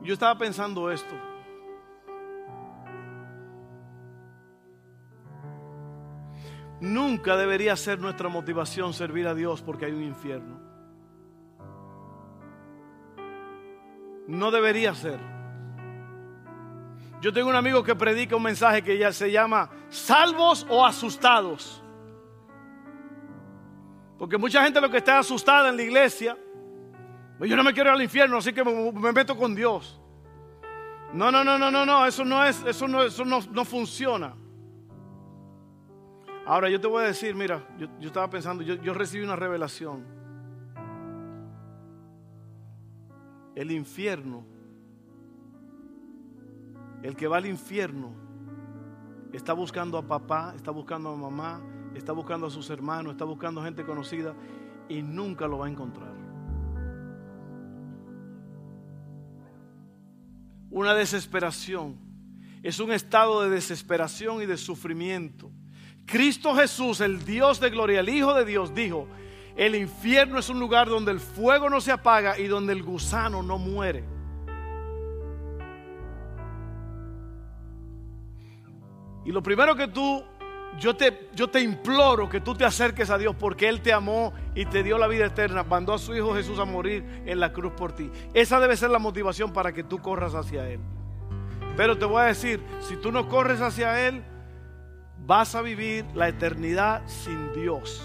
Yo 0.03 0.13
estaba 0.13 0.39
pensando 0.39 0.91
esto. 0.91 1.34
Nunca 6.85 7.35
debería 7.39 7.77
ser 7.77 7.99
nuestra 7.99 8.29
motivación 8.29 8.93
servir 8.93 9.27
a 9.27 9.35
Dios 9.35 9.63
porque 9.63 9.87
hay 9.87 9.93
un 9.93 10.03
infierno. 10.03 10.61
No 14.27 14.51
debería 14.51 14.95
ser. 14.95 15.19
Yo 17.23 17.33
tengo 17.33 17.49
un 17.49 17.57
amigo 17.57 17.83
que 17.83 17.95
predica 17.95 18.37
un 18.37 18.43
mensaje 18.43 18.83
que 18.83 18.99
ya 18.99 19.15
se 19.15 19.33
llama 19.33 19.71
salvos 19.89 20.67
o 20.69 20.85
asustados. 20.85 21.83
Porque 24.19 24.37
mucha 24.37 24.63
gente 24.63 24.79
lo 24.79 24.91
que 24.91 24.99
está 24.99 25.19
asustada 25.19 25.71
en 25.71 25.79
la 25.79 25.83
iglesia, 25.85 26.37
pues 27.39 27.49
yo 27.49 27.57
no 27.57 27.65
me 27.65 27.73
quiero 27.73 27.89
ir 27.89 27.97
al 27.97 28.03
infierno, 28.03 28.37
así 28.37 28.53
que 28.53 28.63
me, 28.63 29.13
meto 29.13 29.39
con 29.39 29.55
Dios. 29.55 29.99
No, 31.15 31.33
no, 31.33 31.43
no, 31.43 31.57
no, 31.57 31.71
no, 31.71 31.87
no, 31.87 32.05
eso 32.05 32.27
no 32.27 32.45
es, 32.45 32.63
eso 32.67 32.87
no, 32.87 33.03
eso 33.03 33.25
no, 33.25 33.41
no 33.53 33.65
funciona. 33.65 34.37
Ahora 36.47 36.69
yo 36.69 36.79
te 36.79 36.87
voy 36.87 37.03
a 37.03 37.07
decir, 37.07 37.35
mira, 37.35 37.67
yo, 37.79 37.89
estaba 38.01 38.29
pensando, 38.29 38.63
yo, 38.63 38.75
yo 38.75 38.93
recibí 38.93 39.25
una 39.25 39.37
revelación. 39.37 40.05
El 43.55 43.71
infierno, 43.71 44.45
el 47.03 47.17
que 47.17 47.29
va 47.29 47.39
al 47.39 47.47
infierno, 47.47 48.13
está 49.33 49.55
buscando 49.55 49.97
a 49.97 50.03
papá, 50.07 50.53
está 50.55 50.71
buscando 50.71 51.11
a 51.11 51.17
mamá, 51.17 51.63
está 51.95 52.13
buscando 52.13 52.47
a 52.47 52.51
sus 52.51 52.69
hermanos, 52.69 53.13
está 53.13 53.25
buscando 53.25 53.63
gente 53.63 53.85
conocida 53.85 54.35
y 54.89 55.01
nunca 55.01 55.47
lo 55.47 55.59
va 55.59 55.67
a 55.67 55.71
encontrar. 55.71 56.13
Una 60.71 60.93
desesperación. 60.93 61.97
Es 62.63 62.81
un 62.81 62.93
estado 62.93 63.43
de 63.43 63.51
desesperación 63.51 64.43
y 64.43 64.47
de 64.47 64.57
sufrimiento 64.57 65.51
Cristo 66.07 66.55
Jesús, 66.55 67.01
el 67.01 67.25
Dios 67.25 67.61
de 67.61 67.71
gloria, 67.71 68.01
el 68.01 68.09
Hijo 68.09 68.35
de 68.35 68.45
Dios, 68.45 68.75
dijo, 68.75 69.09
el 69.57 69.75
infierno 69.75 70.39
es 70.39 70.49
un 70.49 70.59
lugar 70.59 70.89
donde 70.89 71.13
el 71.13 71.21
fuego 71.21 71.71
no 71.71 71.81
se 71.81 71.93
apaga 71.93 72.39
y 72.39 72.47
donde 72.47 72.73
el 72.73 72.83
gusano 72.83 73.43
no 73.43 73.59
muere. 73.59 74.05
Y 79.25 79.33
lo 79.33 79.43
primero 79.43 79.75
que 79.75 79.89
tú, 79.89 80.23
yo 80.79 80.95
te, 80.97 81.31
yo 81.35 81.49
te 81.49 81.61
imploro 81.61 82.29
que 82.29 82.41
tú 82.41 82.55
te 82.55 82.65
acerques 82.65 83.09
a 83.11 83.17
Dios 83.17 83.35
porque 83.39 83.69
Él 83.69 83.81
te 83.81 83.93
amó 83.93 84.35
y 84.55 84.67
te 84.67 84.83
dio 84.83 84.99
la 84.99 85.07
vida 85.07 85.27
eterna, 85.27 85.63
mandó 85.63 85.95
a 85.95 85.99
su 85.99 86.15
Hijo 86.15 86.35
Jesús 86.35 86.59
a 86.59 86.65
morir 86.65 87.23
en 87.25 87.41
la 87.41 87.53
cruz 87.53 87.73
por 87.73 87.93
ti. 87.93 88.11
Esa 88.35 88.61
debe 88.61 88.77
ser 88.77 88.91
la 88.91 88.99
motivación 88.99 89.53
para 89.53 89.73
que 89.73 89.85
tú 89.85 89.99
corras 89.99 90.35
hacia 90.35 90.69
Él. 90.69 90.81
Pero 91.77 91.97
te 91.97 92.05
voy 92.05 92.23
a 92.23 92.27
decir, 92.27 92.61
si 92.81 92.97
tú 92.97 93.11
no 93.11 93.29
corres 93.29 93.61
hacia 93.61 94.07
Él, 94.07 94.23
vas 95.27 95.55
a 95.55 95.63
vivir 95.63 96.05
la 96.15 96.29
eternidad 96.29 97.03
sin 97.07 97.53
Dios. 97.53 98.03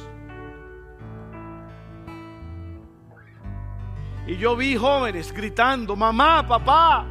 Y 4.27 4.37
yo 4.37 4.55
vi 4.55 4.75
jóvenes 4.75 5.31
gritando, 5.33 5.95
mamá, 5.95 6.47
papá, 6.47 7.05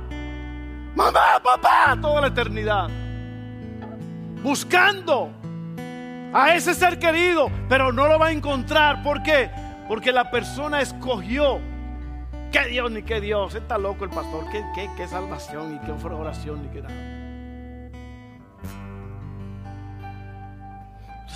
mamá, 0.95 1.41
papá, 1.43 1.99
toda 2.01 2.21
la 2.23 2.27
eternidad. 2.29 2.89
Buscando 4.43 5.31
a 6.33 6.55
ese 6.55 6.75
ser 6.75 6.99
querido, 6.99 7.51
pero 7.69 7.93
no 7.93 8.07
lo 8.07 8.19
va 8.19 8.29
a 8.29 8.33
encontrar. 8.33 9.03
¿Por 9.03 9.23
qué? 9.23 9.51
Porque 9.89 10.13
la 10.13 10.31
persona 10.31 10.81
escogió. 10.81 11.59
¿Qué 12.53 12.67
Dios 12.69 12.91
ni 12.91 13.03
qué 13.03 13.21
Dios? 13.21 13.55
Está 13.55 13.79
loco 13.79 14.05
el 14.05 14.11
pastor. 14.11 14.49
¿Qué, 14.51 14.65
qué, 14.75 14.89
qué 14.97 15.09
salvación 15.09 15.75
y 15.75 15.79
qué 15.81 15.93
oración 15.93 16.63
ni 16.63 16.69
qué 16.69 16.83
nada? 16.83 17.18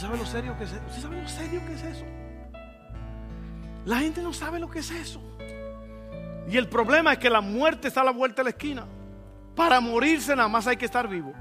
Sabe 0.02 0.18
lo 0.18 0.26
serio 0.26 0.58
que 0.58 0.64
es 0.64 0.72
eso? 0.72 0.82
¿Usted 0.84 1.02
sabe 1.02 1.22
lo 1.22 1.28
serio 1.28 1.60
que 1.64 1.74
es 1.74 1.82
eso? 1.84 2.04
La 3.84 3.98
gente 3.98 4.20
no 4.20 4.32
sabe 4.32 4.58
lo 4.58 4.68
que 4.68 4.80
es 4.80 4.90
eso. 4.90 5.20
Y 6.50 6.56
el 6.56 6.68
problema 6.68 7.12
es 7.12 7.18
que 7.18 7.30
la 7.30 7.40
muerte 7.40 7.86
está 7.86 8.00
a 8.00 8.04
la 8.04 8.10
vuelta 8.10 8.42
de 8.42 8.44
la 8.44 8.50
esquina. 8.50 8.84
Para 9.54 9.80
morirse 9.80 10.34
nada 10.34 10.48
más 10.48 10.66
hay 10.66 10.76
que 10.76 10.86
estar 10.86 11.06
vivo. 11.06 11.32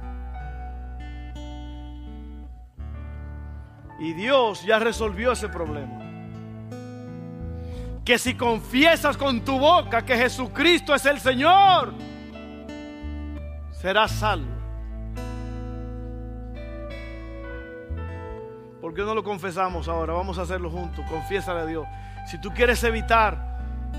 Y 3.99 4.13
Dios 4.13 4.63
ya 4.63 4.77
resolvió 4.77 5.31
ese 5.31 5.49
problema. 5.49 5.99
Que 8.05 8.19
si 8.19 8.35
confiesas 8.35 9.17
con 9.17 9.41
tu 9.41 9.57
boca 9.57 10.05
que 10.05 10.15
Jesucristo 10.15 10.93
es 10.93 11.05
el 11.07 11.19
Señor, 11.19 11.93
serás 13.71 14.11
salvo. 14.11 14.60
¿Por 18.91 18.97
qué 18.97 19.05
no 19.05 19.15
lo 19.15 19.23
confesamos 19.23 19.87
ahora? 19.87 20.11
Vamos 20.11 20.37
a 20.37 20.41
hacerlo 20.41 20.69
juntos. 20.69 21.05
Confiésale 21.07 21.61
a 21.61 21.65
Dios. 21.65 21.87
Si 22.27 22.41
tú 22.41 22.51
quieres 22.53 22.83
evitar 22.83 23.37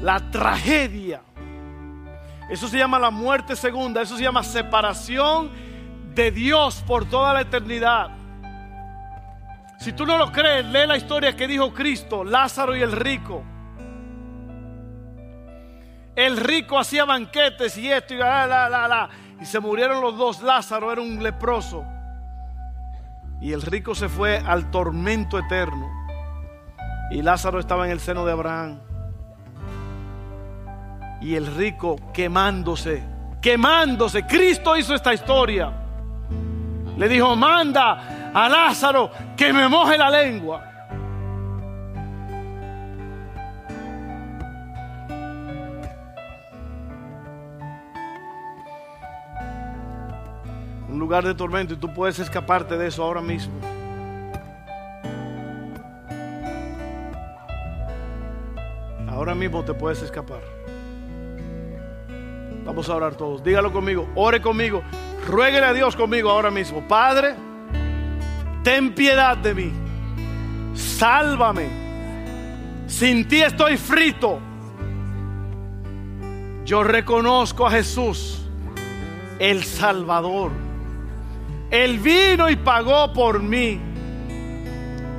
la 0.03 0.21
tragedia, 0.31 1.23
eso 2.51 2.69
se 2.69 2.77
llama 2.77 2.99
la 2.99 3.11
muerte 3.11 3.57
segunda, 3.57 4.03
eso 4.03 4.19
se 4.19 4.23
llama 4.23 4.43
separación 4.43 5.51
de 6.15 6.31
Dios 6.31 6.85
por 6.87 7.07
toda 7.07 7.33
la 7.33 7.41
eternidad. 7.41 8.11
Si 9.79 9.95
tú 9.95 10.05
no 10.05 10.19
lo 10.19 10.31
crees, 10.31 10.67
lee 10.67 10.87
la 10.87 10.99
historia 10.99 11.35
que 11.35 11.49
dijo 11.49 11.73
Cristo, 11.73 12.23
Lázaro 12.23 12.77
y 12.77 12.83
el 12.83 12.93
rico. 12.93 13.43
El 16.15 16.37
rico 16.37 16.79
hacía 16.79 17.07
banquetes 17.07 17.79
y 17.79 17.91
esto 17.91 18.13
y 18.13 18.19
la, 18.19 18.47
la, 18.47 18.69
la. 18.69 19.09
Y 19.41 19.47
se 19.47 19.59
murieron 19.59 20.03
los 20.03 20.19
dos. 20.19 20.43
Lázaro 20.43 20.93
era 20.93 21.01
un 21.01 21.23
leproso. 21.23 21.83
Y 23.43 23.53
el 23.53 23.61
rico 23.61 23.97
se 23.97 24.09
fue 24.09 24.39
al 24.39 24.71
tormento 24.71 25.37
eterno. 25.37 25.91
Y 27.11 27.23
Lázaro 27.23 27.59
estaba 27.59 27.85
en 27.87 27.91
el 27.91 27.99
seno 27.99 28.25
de 28.25 28.31
Abraham. 28.31 28.79
Y 31.21 31.35
el 31.35 31.49
rico 31.55 31.97
quemándose, 32.15 33.03
quemándose. 33.43 34.25
Cristo 34.27 34.77
hizo 34.77 34.95
esta 34.95 35.13
historia. 35.13 35.73
Le 36.97 37.09
dijo, 37.09 37.35
manda 37.35 38.31
a 38.33 38.49
Lázaro 38.49 39.11
que 39.37 39.53
me 39.53 39.69
moje 39.69 39.99
la 39.99 40.09
lengua. 40.09 40.72
Lugar 50.99 51.25
de 51.25 51.35
tormento 51.35 51.75
y 51.75 51.77
tú 51.77 51.93
puedes 51.93 52.19
escaparte 52.19 52.77
de 52.77 52.89
eso 52.89 53.03
ahora 53.03 53.21
mismo. 53.21 53.53
Ahora 59.09 59.35
mismo 59.35 59.65
te 59.65 59.75
puedes 59.75 60.03
escapar. 60.03 60.41
Vamos 62.65 62.89
a 62.89 62.97
orar 62.97 63.15
todos. 63.15 63.43
Dígalo 63.43 63.73
conmigo. 63.73 64.09
Ore 64.15 64.41
conmigo. 64.41 64.83
Rueguele 65.29 65.67
a 65.67 65.73
Dios 65.73 65.95
conmigo 65.95 66.31
ahora 66.31 66.51
mismo. 66.51 66.87
Padre, 66.89 67.35
ten 68.63 68.95
piedad 68.95 69.37
de 69.37 69.55
mí. 69.55 69.73
Sálvame. 70.75 71.69
Sin 72.87 73.29
ti 73.29 73.43
estoy 73.43 73.77
frito. 73.77 74.39
Yo 76.65 76.83
reconozco 76.85 77.67
a 77.67 77.71
Jesús, 77.73 78.49
el 79.39 79.65
Salvador 79.65 80.62
él 81.73 81.99
vino 82.01 82.51
y 82.51 82.57
pagó 82.57 83.15
por 83.15 83.43
mí. 83.43 83.81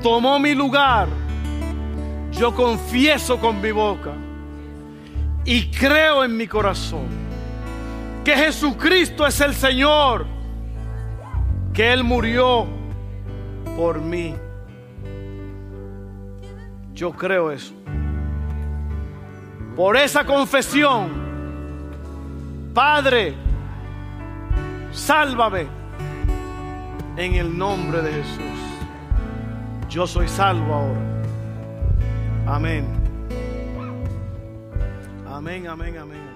Tomó 0.03 0.37
mi 0.37 0.53
lugar. 0.53 1.07
Yo 2.31 2.53
confieso 2.53 3.39
con 3.39 3.59
mi 3.59 3.71
boca 3.71 4.11
y 5.45 5.65
creo 5.71 6.23
en 6.23 6.37
mi 6.37 6.47
corazón 6.47 7.07
que 8.23 8.35
Jesucristo 8.35 9.25
es 9.25 9.41
el 9.41 9.55
Señor, 9.55 10.27
que 11.73 11.91
Él 11.91 12.03
murió 12.03 12.67
por 13.75 13.99
mí. 13.99 14.35
Yo 16.93 17.11
creo 17.11 17.51
eso. 17.51 17.73
Por 19.75 19.97
esa 19.97 20.23
confesión, 20.23 21.09
Padre, 22.73 23.33
sálvame 24.91 25.82
en 27.17 27.35
el 27.35 27.57
nombre 27.57 28.01
de 28.01 28.11
Jesús. 28.11 28.59
Yo 29.89 30.07
soy 30.07 30.27
salvo 30.27 30.73
ahora. 30.73 31.23
Amén. 32.47 32.85
Amén, 35.27 35.67
amén, 35.67 35.97
amén. 35.97 36.32